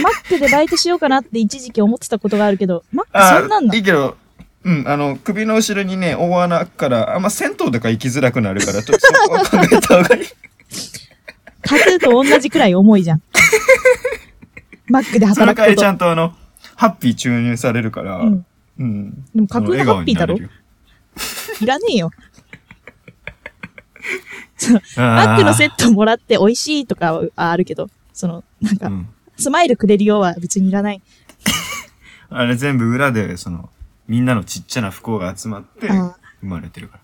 [0.02, 4.16] マックでバイトしようかなって一時期思ってたことがあるけど、マックあそんなんだいいけど、
[4.64, 10.26] うん、あの、首の後ろにね、大穴開くから、あんま銭湯とか行きづらくなるから、ちょっとそこは考えた方がいい。
[11.62, 13.22] タトゥーと同じくらい重いじゃん。
[14.88, 15.54] マックでその働くこと。
[15.54, 16.34] 代わりちゃんとあの、
[16.78, 18.46] ハッピー注入されるから、うん。
[18.78, 19.24] うん。
[19.34, 20.38] でも架空のハッピーだろ？
[21.60, 22.10] いらねえよ。
[24.60, 29.08] 顔になるよマックのセッットもらって美味しいとかはあるけど、その、なんか、うん。
[29.36, 31.02] スマイルくれるようは別にいらない。
[32.30, 33.70] あれ全部裏で、その、
[34.06, 37.02] みんなのちっちゃな不幸が集まって、あ生まれてるから。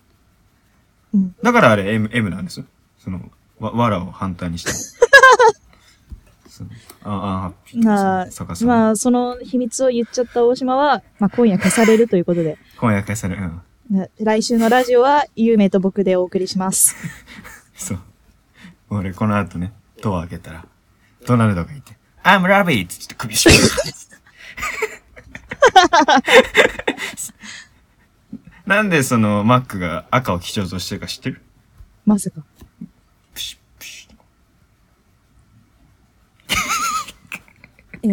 [1.15, 1.35] うん。
[1.43, 2.65] だからあれ M, M なんですよ。
[2.97, 4.71] その、わ、わらを反対にした。
[7.03, 7.53] ああ。
[8.63, 13.43] まあその秘密を言っちゃった大島は、まあ今夜消されるということで、今夜消される。
[13.89, 13.97] うん。
[13.97, 16.95] な来週のラジオは、ゆうめいと僕でお送りします。
[17.75, 17.99] そう。
[18.89, 20.65] 俺、この後ね、ドア開けたら、
[21.27, 23.03] ドナルドがいて、I'm Rabbit!
[23.03, 23.67] って首絞める。
[28.65, 31.41] なんでそのマックが赤を基調としてるか知ってる？
[32.05, 32.41] まさか。
[33.33, 34.07] プシュプシ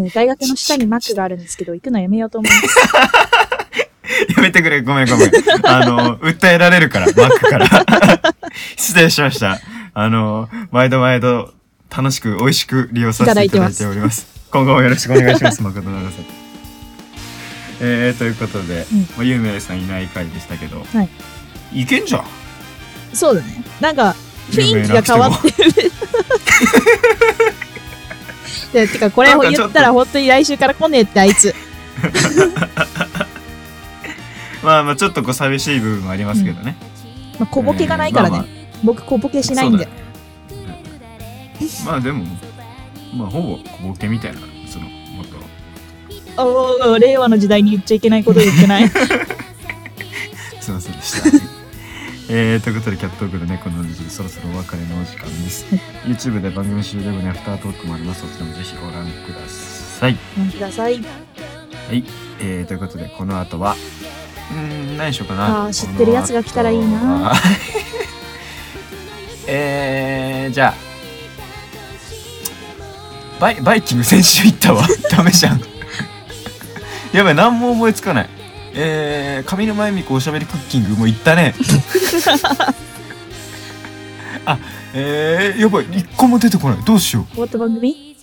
[0.01, 2.67] えー大学の下にマックがあるんですけど、行くのやめようと思います。
[4.29, 5.31] ュ やめてくれ、ごめんごめん。
[5.65, 7.67] あの、訴えられるから、マックから。
[8.77, 9.61] 失礼しました。
[9.95, 11.53] あの、毎度毎度、
[11.95, 14.27] 楽しく美味しく利用させていただいております。
[14.51, 16.11] 今後もよろしくお願いします、 誠永さん。
[17.81, 21.03] えー、ということで、うんまあ、ゆうめいさんいない回でしたけど、は
[21.73, 21.81] い。
[21.83, 22.25] いけんじゃん。
[23.13, 23.63] そうだね。
[23.81, 24.15] なんか、
[24.51, 25.93] 雰囲気が変わってる。
[28.73, 31.55] でてか、これを言ったら本当に来週から来ねえってあいつ。
[34.63, 36.77] まあまあちょっとこう寂しい部分もありますけどね。
[37.39, 38.37] まあ、小ボケがないからね。
[38.39, 38.47] まあ
[38.85, 39.89] 僕小ボケしないんで。
[41.85, 42.25] まあでも、
[43.15, 45.27] まあほぼ小ボケみたいな、その、もっ
[46.37, 48.89] と、おー令和の時代に言っちゃいけないこと言ってない？
[48.89, 48.97] す
[50.71, 51.29] いませんでした。
[52.35, 55.67] えー、ということで、キャットオークの猫の話、そろそろお別れのお時間です。
[56.09, 58.23] YouTube で番組終了後にアフタートークもあります。
[58.23, 60.17] そちらもぜひご覧ください。
[60.35, 60.95] ごめんください。
[60.95, 61.01] は
[61.93, 62.05] い。
[62.41, 63.77] えー、ということで、この後は、
[64.51, 64.57] うー
[64.95, 65.67] ん、何しようかな。
[65.67, 67.35] あー知ってるやつが来たらいいな。
[69.47, 70.75] えー、じゃあ、
[73.41, 74.87] バイ、バイキング先週行ったわ。
[75.11, 75.61] ダメじゃん。
[77.13, 78.42] やばい、何も思いつかない。
[78.75, 81.55] えー、上沼恵美子おしゃべりクッキングも行ったね。
[84.45, 84.59] あ、
[84.95, 86.79] えー、やばい、一個も出てこない。
[86.85, 87.33] どうしよう。
[87.33, 88.17] 終わった番組？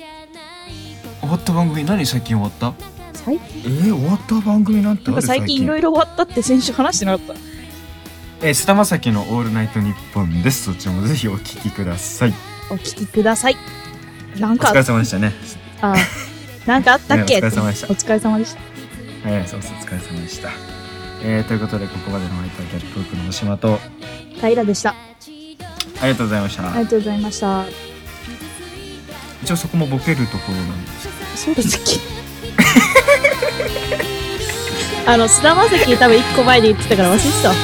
[1.21, 1.83] 終わった番組？
[1.85, 2.73] 何最近終わった？
[3.13, 3.61] 最近？
[3.65, 7.33] えー、終わった番組なんてなんか最近いろいろ終わったって先週話してなかった。
[8.41, 12.33] えー、菅田将暉の「オールナイトニッポン」ですそちらもぜひお聞きください
[12.71, 13.57] お聞きください。
[14.37, 15.33] なんおか疲、れ様でしたね
[15.81, 15.93] あ、
[16.65, 17.41] なんかあったっけ？
[17.41, 18.61] ねお疲れ様でしたお疲れ様でした。
[19.25, 20.49] えー、そうそうお疲れ様でした
[21.21, 23.77] えー、ということでここまでのお相手はキャットトークの大島と
[24.39, 24.95] 平でした。
[26.01, 27.65] ありがとうございましたありがとうございました。
[29.43, 31.99] 一応そこもボケるところなんですそうだったっけ
[35.11, 37.55] あの、菅田将暉多分一個前で言ってたから忘れてたわ。